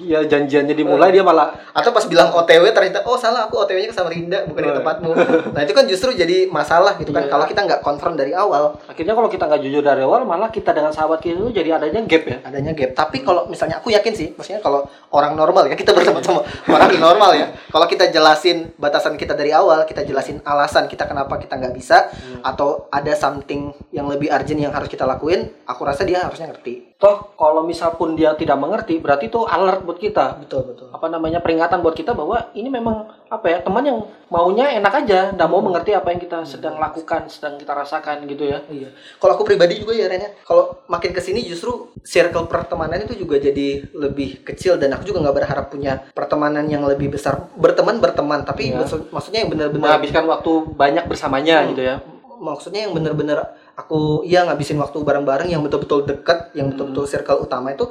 dia 0.00 0.24
janjiannya 0.30 0.72
dimulai 0.72 1.12
dia 1.12 1.20
malah 1.20 1.52
atau 1.70 1.92
pas 1.92 2.04
bilang 2.04 2.32
OTW 2.32 2.64
ternyata 2.70 3.04
oh 3.04 3.14
salah 3.14 3.44
aku 3.44 3.60
OTW-nya 3.60 3.87
ke 3.87 3.94
Samarinda 3.94 4.38
bukan 4.46 4.62
ke 4.62 4.70
Oh. 4.70 4.76
tempatmu 4.78 5.10
nah 5.52 5.60
itu 5.60 5.72
kan 5.72 5.84
justru 5.84 6.10
jadi 6.12 6.48
masalah 6.48 6.96
gitu 6.96 7.12
kan 7.12 7.24
Iya. 7.24 7.30
kalau 7.30 7.44
kita 7.44 7.60
nggak 7.62 7.80
konfront 7.80 8.16
dari 8.16 8.32
awal 8.32 8.80
akhirnya 8.82 9.12
kalau 9.12 9.28
kita 9.28 9.44
nggak 9.44 9.60
jujur 9.62 9.82
dari 9.82 10.00
awal 10.00 10.24
malah 10.24 10.48
kita 10.48 10.72
dengan 10.72 10.90
sahabat 10.90 11.13
kita 11.18 11.35
itu 11.38 11.50
jadi 11.50 11.77
adanya 11.77 12.00
gap 12.07 12.24
ya? 12.24 12.37
Adanya 12.46 12.72
gap. 12.72 12.90
Tapi 12.94 13.22
kalau 13.27 13.46
misalnya 13.50 13.83
aku 13.83 13.90
yakin 13.90 14.12
sih 14.14 14.29
maksudnya 14.35 14.62
kalau 14.62 14.87
orang 15.14 15.35
normal 15.35 15.66
ya 15.66 15.74
kita 15.81 15.94
berteman 15.94 16.22
sama 16.22 16.42
orang 16.70 16.96
normal 16.98 17.31
ya. 17.35 17.46
Kalau 17.68 17.87
kita 17.90 18.11
jelasin 18.11 18.72
batasan 18.79 19.18
kita 19.18 19.35
dari 19.35 19.50
awal 19.50 19.85
kita 19.85 20.07
jelasin 20.07 20.40
alasan 20.46 20.87
kita 20.87 21.05
kenapa 21.05 21.37
kita 21.37 21.59
nggak 21.59 21.74
bisa 21.74 22.09
atau 22.44 22.87
ada 22.92 23.12
something 23.16 23.74
yang 23.90 24.07
lebih 24.07 24.31
urgent 24.31 24.61
yang 24.61 24.72
harus 24.74 24.88
kita 24.90 25.05
lakuin 25.09 25.50
aku 25.64 25.83
rasa 25.83 26.05
dia 26.05 26.24
harusnya 26.24 26.50
ngerti 26.53 26.93
toh 27.04 27.36
kalau 27.36 27.60
misal 27.60 27.92
pun 27.92 28.16
dia 28.16 28.32
tidak 28.32 28.56
mengerti 28.56 28.96
berarti 28.96 29.28
itu 29.28 29.44
alert 29.44 29.84
buat 29.84 30.00
kita 30.00 30.40
betul 30.40 30.64
betul 30.64 30.88
apa 30.88 31.04
namanya 31.06 31.44
peringatan 31.44 31.84
buat 31.84 31.92
kita 31.92 32.16
bahwa 32.16 32.48
ini 32.56 32.72
memang 32.72 33.12
apa 33.28 33.44
ya 33.44 33.58
teman 33.60 33.84
yang 33.84 33.98
maunya 34.32 34.72
enak 34.72 35.04
aja 35.04 35.28
nggak 35.30 35.44
mau 35.44 35.60
mengerti 35.60 35.92
apa 35.92 36.08
yang 36.08 36.18
kita 36.18 36.48
sedang 36.48 36.80
lakukan 36.80 37.28
sedang 37.28 37.60
kita 37.60 37.76
rasakan 37.76 38.24
gitu 38.24 38.48
ya 38.48 38.64
Iya. 38.64 38.88
Kalau 39.20 39.36
aku 39.36 39.44
pribadi 39.44 39.76
juga 39.76 39.92
ya 39.92 40.08
Ren 40.08 40.24
ya. 40.24 40.30
Kalau 40.40 40.80
makin 40.88 41.12
ke 41.12 41.20
sini 41.20 41.44
justru 41.44 41.92
circle 42.00 42.48
pertemanan 42.48 43.02
itu 43.02 43.12
juga 43.14 43.36
jadi 43.36 43.84
lebih 43.92 44.40
kecil 44.42 44.80
dan 44.80 44.96
aku 44.96 45.04
juga 45.04 45.20
nggak 45.20 45.36
berharap 45.36 45.66
punya 45.68 46.00
pertemanan 46.10 46.64
yang 46.64 46.80
lebih 46.82 47.12
besar. 47.12 47.52
Berteman 47.54 48.00
berteman, 48.00 48.40
tapi 48.42 48.72
Iya. 48.72 48.80
maksud- 48.80 49.12
maksudnya 49.12 49.44
yang 49.44 49.50
benar-benar 49.52 50.00
menghabiskan 50.00 50.24
waktu 50.24 50.52
banyak 50.72 51.04
bersamanya 51.04 51.56
Hmm. 51.60 51.70
gitu 51.76 51.82
ya 51.84 51.96
maksudnya 52.34 52.84
yang 52.84 52.92
benar-benar 52.92 53.54
aku 53.74 54.22
iya 54.22 54.42
ngabisin 54.42 54.76
waktu 54.76 54.98
bareng-bareng 54.98 55.48
yang 55.48 55.60
betul-betul 55.60 56.02
dekat, 56.02 56.50
yang 56.52 56.66
Hmm. 56.66 56.74
betul-betul 56.74 57.04
circle 57.06 57.38
utama 57.40 57.70
itu 57.70 57.87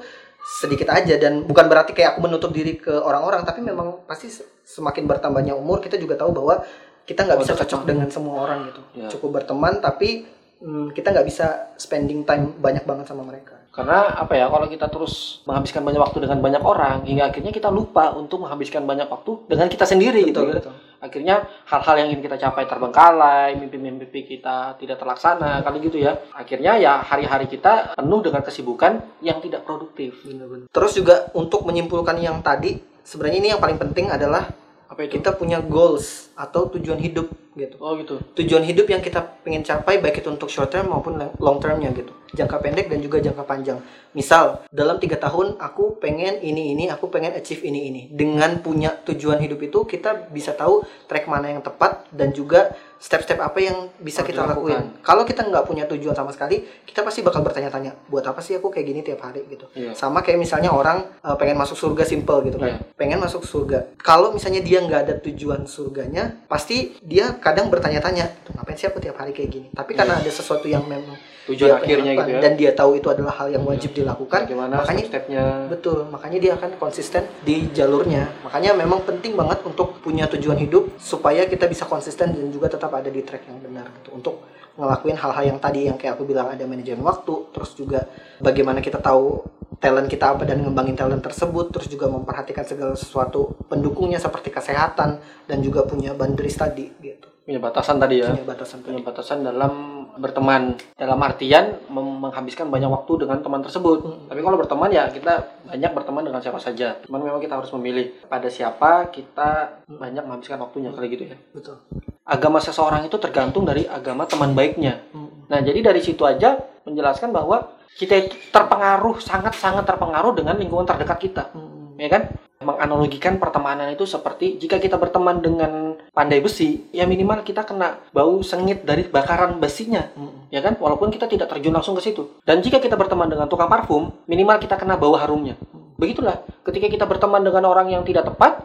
sedikit 0.59 0.89
aja 0.89 1.15
dan 1.15 1.43
bukan 1.43 1.65
berarti 1.65 1.91
kayak 1.91 2.15
aku 2.15 2.19
menutup 2.21 2.51
diri 2.51 2.75
ke 2.75 2.91
orang-orang 2.91 3.41
tapi 3.41 3.59
memang 3.59 4.03
pasti 4.03 4.27
se- 4.27 4.43
semakin 4.61 5.07
bertambahnya 5.07 5.53
umur 5.53 5.79
kita 5.79 5.95
juga 5.95 6.15
tahu 6.15 6.31
bahwa 6.33 6.59
kita 7.03 7.23
nggak 7.23 7.35
Oh, 7.35 7.41
bisa 7.41 7.53
cocok 7.55 7.81
dengan 7.83 8.07
semua 8.07 8.43
orang 8.43 8.67
gitu 8.67 8.81
Ya. 8.93 9.07
cukup 9.07 9.39
berteman 9.39 9.79
tapi 9.79 10.27
hmm, 10.59 10.91
kita 10.91 11.11
nggak 11.11 11.23
bisa 11.23 11.47
spending 11.75 12.23
time 12.23 12.55
banyak 12.57 12.83
banget 12.83 13.07
sama 13.07 13.23
mereka 13.23 13.55
karena 13.71 14.05
apa 14.13 14.35
ya 14.35 14.45
kalau 14.47 14.67
kita 14.67 14.85
terus 14.85 15.41
menghabiskan 15.43 15.81
banyak 15.81 15.97
waktu 15.97 16.17
dengan 16.21 16.39
banyak 16.39 16.61
orang 16.61 17.03
hingga 17.03 17.23
akhirnya 17.25 17.49
kita 17.49 17.67
lupa 17.67 18.11
untuk 18.11 18.43
menghabiskan 18.43 18.83
banyak 18.83 19.07
waktu 19.07 19.47
dengan 19.47 19.65
kita 19.65 19.83
sendiri 19.83 20.27
gitu 20.27 20.43
Betul, 20.43 20.47
ya. 20.47 20.55
betul. 20.59 20.73
Akhirnya 21.03 21.43
hal-hal 21.67 21.95
yang 21.99 22.07
ingin 22.15 22.23
kita 22.23 22.39
capai 22.39 22.63
terbengkalai 22.63 23.59
mimpi-mimpi 23.59 24.23
kita 24.23 24.79
tidak 24.79 25.03
terlaksana 25.03 25.59
kali 25.59 25.83
gitu 25.83 25.99
ya. 25.99 26.15
Akhirnya 26.31 26.79
ya 26.79 27.03
hari-hari 27.03 27.51
kita 27.51 27.99
penuh 27.99 28.23
dengan 28.23 28.39
kesibukan 28.39 29.03
yang 29.19 29.43
tidak 29.43 29.67
produktif. 29.67 30.23
Terus 30.71 30.91
juga 30.95 31.27
untuk 31.35 31.67
menyimpulkan 31.67 32.15
yang 32.23 32.39
tadi 32.39 32.79
sebenarnya 33.03 33.37
ini 33.43 33.47
yang 33.51 33.59
paling 33.59 33.75
penting 33.75 34.07
adalah 34.07 34.47
apa 34.87 34.99
itu? 35.03 35.19
kita 35.19 35.35
punya 35.35 35.59
goals 35.59 36.31
atau 36.39 36.71
tujuan 36.71 37.01
hidup 37.03 37.27
gitu. 37.55 37.75
Oh 37.79 37.93
gitu. 37.97 38.19
Tujuan 38.37 38.63
hidup 38.65 38.89
yang 38.89 39.01
kita 39.01 39.21
pengen 39.45 39.61
capai 39.61 40.01
baik 40.01 40.21
itu 40.21 40.29
untuk 40.29 40.49
short 40.49 40.73
term 40.73 40.89
maupun 40.89 41.17
long 41.39 41.57
termnya 41.61 41.93
gitu. 41.93 42.13
Jangka 42.33 42.57
pendek 42.65 42.89
dan 42.89 42.97
juga 42.97 43.21
jangka 43.21 43.45
panjang. 43.45 43.77
Misal 44.17 44.65
dalam 44.73 44.97
tiga 44.97 45.21
tahun 45.21 45.61
aku 45.61 46.01
pengen 46.01 46.41
ini 46.41 46.73
ini 46.73 46.89
aku 46.89 47.13
pengen 47.13 47.33
achieve 47.37 47.61
ini 47.61 47.93
ini. 47.93 48.01
Dengan 48.09 48.57
punya 48.65 48.93
tujuan 49.05 49.37
hidup 49.37 49.61
itu 49.61 49.85
kita 49.85 50.33
bisa 50.33 50.57
tahu 50.57 50.81
track 51.05 51.29
mana 51.29 51.53
yang 51.53 51.61
tepat 51.61 52.09
dan 52.09 52.33
juga 52.33 52.73
step-step 53.03 53.35
apa 53.43 53.59
yang 53.59 53.91
bisa 53.99 54.23
Harus 54.23 54.31
kita 54.31 54.41
dilakukan. 54.47 54.63
lakuin 54.63 55.03
kalau 55.03 55.27
kita 55.27 55.43
nggak 55.43 55.67
punya 55.67 55.83
tujuan 55.91 56.15
sama 56.15 56.31
sekali 56.31 56.63
kita 56.87 57.03
pasti 57.03 57.19
bakal 57.19 57.43
bertanya-tanya 57.43 58.07
buat 58.07 58.23
apa 58.23 58.39
sih 58.39 58.55
aku 58.55 58.71
kayak 58.71 58.85
gini 58.87 58.99
tiap 59.03 59.19
hari? 59.27 59.43
gitu. 59.51 59.67
Iya. 59.75 59.91
sama 59.91 60.23
kayak 60.23 60.39
misalnya 60.39 60.71
orang 60.71 61.03
uh, 61.19 61.35
pengen 61.35 61.59
masuk 61.59 61.75
surga 61.75 62.07
simple 62.07 62.39
gitu 62.47 62.55
kan. 62.63 62.79
Pengen 62.95 63.19
masuk 63.19 63.43
surga. 63.43 63.91
Kalau 63.99 64.31
misalnya 64.31 64.63
dia 64.63 64.79
nggak 64.79 65.01
ada 65.03 65.15
tujuan 65.19 65.67
surganya 65.67 66.47
pasti 66.47 66.95
dia 67.03 67.35
kadang 67.43 67.67
bertanya-tanya 67.67 68.25
"Tuh, 68.47 68.55
ngapain 68.55 68.79
sih 68.79 68.87
aku 68.87 69.03
tiap 69.03 69.19
hari 69.19 69.35
kayak 69.35 69.49
gini? 69.51 69.67
Tapi 69.75 69.91
karena 69.93 70.17
ada 70.23 70.31
sesuatu 70.31 70.65
yang 70.65 70.87
memang 70.87 71.13
Iya. 71.43 71.51
tujuan 71.51 71.71
akhirnya 71.75 72.11
gitu 72.15 72.31
ya. 72.31 72.39
dan 72.39 72.51
dia 72.55 72.71
tahu 72.71 72.95
itu 73.03 73.07
adalah 73.11 73.35
hal 73.35 73.51
yang 73.51 73.67
wajib 73.67 73.91
dilakukan 73.91 74.47
bagaimana 74.47 74.79
makanya 74.79 75.03
step-stepnya 75.11 75.43
betul 75.67 76.07
makanya 76.07 76.39
dia 76.39 76.51
akan 76.55 76.69
konsisten 76.79 77.27
di 77.43 77.67
jalurnya. 77.75 78.31
Makanya 78.47 78.71
memang 78.79 79.03
penting 79.03 79.35
banget 79.35 79.59
untuk 79.67 79.99
punya 79.99 80.23
tujuan 80.31 80.55
hidup 80.55 80.95
supaya 80.95 81.43
kita 81.43 81.67
bisa 81.67 81.83
konsisten 81.83 82.31
dan 82.31 82.47
juga 82.47 82.71
tetap 82.71 82.95
ada 82.95 83.11
di 83.11 83.19
track 83.19 83.43
yang 83.51 83.59
benar 83.59 83.91
gitu. 83.99 84.15
Untuk 84.15 84.39
ngelakuin 84.79 85.19
hal-hal 85.19 85.43
yang 85.51 85.59
tadi 85.59 85.91
yang 85.91 85.99
kayak 85.99 86.15
aku 86.15 86.23
bilang 86.23 86.47
ada 86.47 86.63
manajemen 86.63 87.03
waktu 87.03 87.33
terus 87.53 87.75
juga 87.75 88.07
bagaimana 88.39 88.79
kita 88.79 88.97
tahu 89.03 89.43
talent 89.83 90.07
kita 90.07 90.33
apa 90.33 90.47
dan 90.47 90.63
ngembangin 90.63 90.95
talent 90.95 91.21
tersebut 91.21 91.69
terus 91.75 91.91
juga 91.91 92.07
memperhatikan 92.07 92.63
segala 92.63 92.95
sesuatu 92.95 93.53
pendukungnya 93.67 94.17
seperti 94.17 94.49
kesehatan 94.49 95.19
dan 95.45 95.57
juga 95.59 95.83
punya 95.83 96.15
boundaries 96.15 96.55
tadi 96.57 96.87
gitu 97.03 97.32
punya 97.43 97.59
batasan 97.59 97.99
tadi 97.99 98.23
ya. 98.23 98.31
Punya 98.31 98.47
batasan 98.47 98.77
tadi. 98.79 98.89
Punya 98.95 99.03
batasan 99.03 99.37
dalam 99.43 99.73
berteman. 100.15 100.79
Dalam 100.95 101.19
artian 101.19 101.83
menghabiskan 101.91 102.71
banyak 102.71 102.87
waktu 102.87 103.27
dengan 103.27 103.43
teman 103.43 103.61
tersebut. 103.61 103.99
Hmm. 104.03 104.25
tapi 104.31 104.39
kalau 104.39 104.57
berteman 104.57 104.89
ya 104.89 105.11
kita 105.11 105.63
banyak 105.67 105.91
berteman 105.91 106.23
dengan 106.23 106.39
siapa 106.39 106.59
saja. 106.63 106.97
Cuman 107.03 107.21
memang 107.21 107.41
kita 107.43 107.59
harus 107.59 107.71
memilih 107.75 108.15
pada 108.31 108.47
siapa 108.47 109.11
kita 109.11 109.83
banyak 109.91 110.23
menghabiskan 110.23 110.59
waktunya 110.63 110.89
kali 110.95 111.07
gitu 111.11 111.23
ya. 111.35 111.37
Betul. 111.51 111.83
Agama 112.23 112.63
seseorang 112.63 113.03
itu 113.03 113.19
tergantung 113.19 113.67
dari 113.67 113.83
agama 113.83 114.23
teman 114.23 114.55
baiknya. 114.55 115.03
Hmm. 115.11 115.43
nah 115.51 115.59
jadi 115.59 115.83
dari 115.83 115.99
situ 115.99 116.23
aja 116.23 116.55
menjelaskan 116.87 117.35
bahwa 117.35 117.75
kita 117.99 118.15
itu 118.15 118.35
terpengaruh 118.49 119.19
sangat-sangat 119.21 119.85
terpengaruh 119.85 120.33
dengan 120.33 120.55
lingkungan 120.55 120.87
terdekat 120.87 121.19
kita. 121.19 121.43
Hmm. 121.51 121.99
ya 121.99 122.07
kan? 122.07 122.31
Menganalogikan 122.63 123.43
pertemanan 123.43 123.91
itu 123.91 124.07
seperti 124.07 124.55
jika 124.55 124.79
kita 124.79 124.95
berteman 124.95 125.43
dengan 125.43 125.82
pandai 126.13 126.39
besi 126.39 126.85
ya 126.93 127.09
minimal 127.09 127.41
kita 127.41 127.65
kena 127.65 127.97
bau 128.13 128.45
sengit 128.45 128.85
dari 128.85 129.09
bakaran 129.09 129.57
besinya 129.57 130.13
Hmm. 130.13 130.45
ya 130.53 130.61
kan? 130.61 130.77
Walaupun 130.77 131.09
kita 131.09 131.25
tidak 131.25 131.49
terjun 131.49 131.73
langsung 131.73 131.97
ke 131.97 132.05
situ. 132.05 132.37
Dan 132.45 132.61
jika 132.61 132.77
kita 132.77 132.93
berteman 132.93 133.25
dengan 133.25 133.49
tukang 133.49 133.67
parfum 133.67 134.13
minimal 134.29 134.61
kita 134.61 134.77
kena 134.77 134.93
bau 134.93 135.17
harumnya. 135.17 135.57
Begitulah 135.97 136.45
ketika 136.61 136.87
kita 136.87 137.05
berteman 137.09 137.41
dengan 137.41 137.65
orang 137.65 137.89
yang 137.89 138.05
tidak 138.05 138.29
tepat 138.29 138.61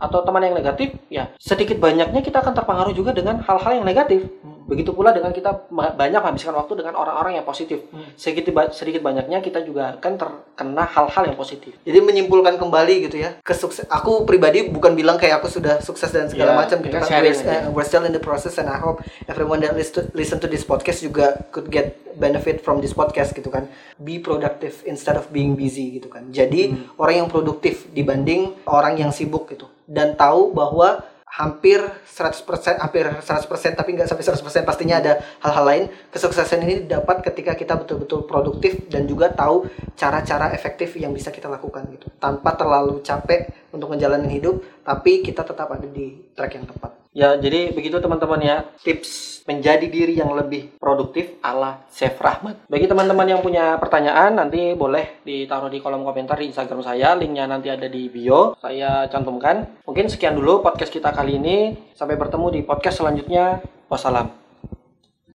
atau 0.00 0.24
teman 0.24 0.40
yang 0.40 0.56
negatif 0.56 0.96
ya 1.12 1.28
sedikit 1.36 1.76
banyaknya 1.76 2.24
kita 2.24 2.40
akan 2.40 2.56
terpengaruh 2.56 2.96
juga 2.96 3.12
dengan 3.12 3.44
hal-hal 3.44 3.76
yang 3.76 3.84
negatif 3.84 4.32
Begitu 4.70 4.94
pula 4.94 5.10
dengan 5.10 5.34
kita 5.34 5.66
banyak 5.74 6.20
menghabiskan 6.22 6.54
waktu 6.54 6.78
dengan 6.78 6.94
orang-orang 6.94 7.42
yang 7.42 7.46
positif. 7.46 7.82
Hmm. 7.90 8.06
Sedikit 8.14 8.54
sedikit 8.70 9.02
banyaknya 9.02 9.42
kita 9.42 9.66
juga 9.66 9.98
akan 9.98 10.12
terkena 10.14 10.86
hal-hal 10.86 11.22
yang 11.26 11.34
positif. 11.34 11.74
Jadi 11.82 11.98
menyimpulkan 11.98 12.54
kembali 12.54 13.10
gitu 13.10 13.18
ya 13.18 13.42
kesukses. 13.42 13.82
Aku 13.90 14.22
pribadi 14.22 14.70
bukan 14.70 14.94
bilang 14.94 15.18
kayak 15.18 15.42
aku 15.42 15.50
sudah 15.50 15.82
sukses 15.82 16.14
dan 16.14 16.30
segala 16.30 16.54
Ya, 16.54 16.58
macam 16.62 16.78
gitu 16.86 16.94
kita 16.94 17.02
kan. 17.02 17.18
We're, 17.18 17.34
uh, 17.34 17.62
we're 17.74 17.88
still 17.88 18.06
in 18.06 18.14
the 18.14 18.22
process 18.22 18.62
and 18.62 18.70
I 18.70 18.78
hope 18.78 19.02
everyone 19.26 19.58
that 19.66 19.74
listen 19.74 20.06
listen 20.14 20.38
to 20.38 20.46
this 20.46 20.62
podcast 20.62 21.02
juga 21.02 21.42
could 21.50 21.66
get 21.74 21.98
benefit 22.14 22.62
from 22.62 22.78
this 22.78 22.94
podcast 22.94 23.34
gitu 23.34 23.50
kan. 23.50 23.66
Be 23.98 24.22
productive 24.22 24.86
instead 24.86 25.18
of 25.18 25.34
being 25.34 25.58
busy 25.58 25.98
gitu 25.98 26.06
kan. 26.06 26.30
Jadi 26.30 26.70
Hmm. 26.70 26.86
orang 27.00 27.26
yang 27.26 27.28
produktif 27.32 27.90
dibanding 27.90 28.54
orang 28.68 28.94
yang 29.00 29.10
sibuk 29.10 29.50
gitu 29.50 29.66
dan 29.90 30.14
tahu 30.14 30.54
bahwa 30.54 31.02
hampir 31.30 31.78
100% 32.04 32.82
hampir 32.82 33.06
100% 33.06 33.78
tapi 33.78 33.94
nggak 33.94 34.08
sampai 34.10 34.24
100% 34.26 34.68
pastinya 34.68 34.98
ada 34.98 35.22
hal-hal 35.40 35.64
lain. 35.64 35.84
Kesuksesan 36.10 36.66
ini 36.66 36.74
didapat 36.86 37.22
ketika 37.24 37.54
kita 37.56 37.78
betul-betul 37.78 38.26
produktif 38.26 38.86
dan 38.90 39.06
juga 39.06 39.30
tahu 39.30 39.70
cara-cara 39.94 40.50
efektif 40.52 40.98
yang 40.98 41.14
bisa 41.16 41.30
kita 41.30 41.48
lakukan 41.48 41.86
gitu. 41.94 42.10
Tanpa 42.20 42.58
terlalu 42.58 43.00
capek 43.00 43.70
untuk 43.72 43.94
menjalani 43.94 44.28
hidup 44.28 44.60
tapi 44.84 45.24
kita 45.24 45.46
tetap 45.46 45.70
ada 45.70 45.86
di 45.86 46.18
track 46.34 46.52
yang 46.58 46.66
tepat 46.68 46.99
Ya, 47.10 47.34
jadi 47.34 47.74
begitu 47.74 47.98
teman-teman 47.98 48.38
ya, 48.38 48.62
tips 48.86 49.42
menjadi 49.50 49.82
diri 49.90 50.14
yang 50.14 50.30
lebih 50.30 50.78
produktif 50.78 51.34
ala 51.42 51.82
Chef 51.90 52.14
Rahmat. 52.22 52.70
Bagi 52.70 52.86
teman-teman 52.86 53.26
yang 53.26 53.42
punya 53.42 53.74
pertanyaan, 53.82 54.38
nanti 54.38 54.78
boleh 54.78 55.18
ditaruh 55.26 55.66
di 55.66 55.82
kolom 55.82 56.06
komentar 56.06 56.38
di 56.38 56.54
Instagram 56.54 56.86
saya, 56.86 57.18
linknya 57.18 57.50
nanti 57.50 57.66
ada 57.66 57.90
di 57.90 58.06
bio, 58.06 58.54
saya 58.62 59.10
cantumkan. 59.10 59.82
Mungkin 59.82 60.06
sekian 60.06 60.38
dulu 60.38 60.62
podcast 60.62 60.94
kita 60.94 61.10
kali 61.10 61.42
ini, 61.42 61.74
sampai 61.98 62.14
bertemu 62.14 62.46
di 62.54 62.60
podcast 62.62 63.02
selanjutnya. 63.02 63.58
Wassalam. 63.90 64.39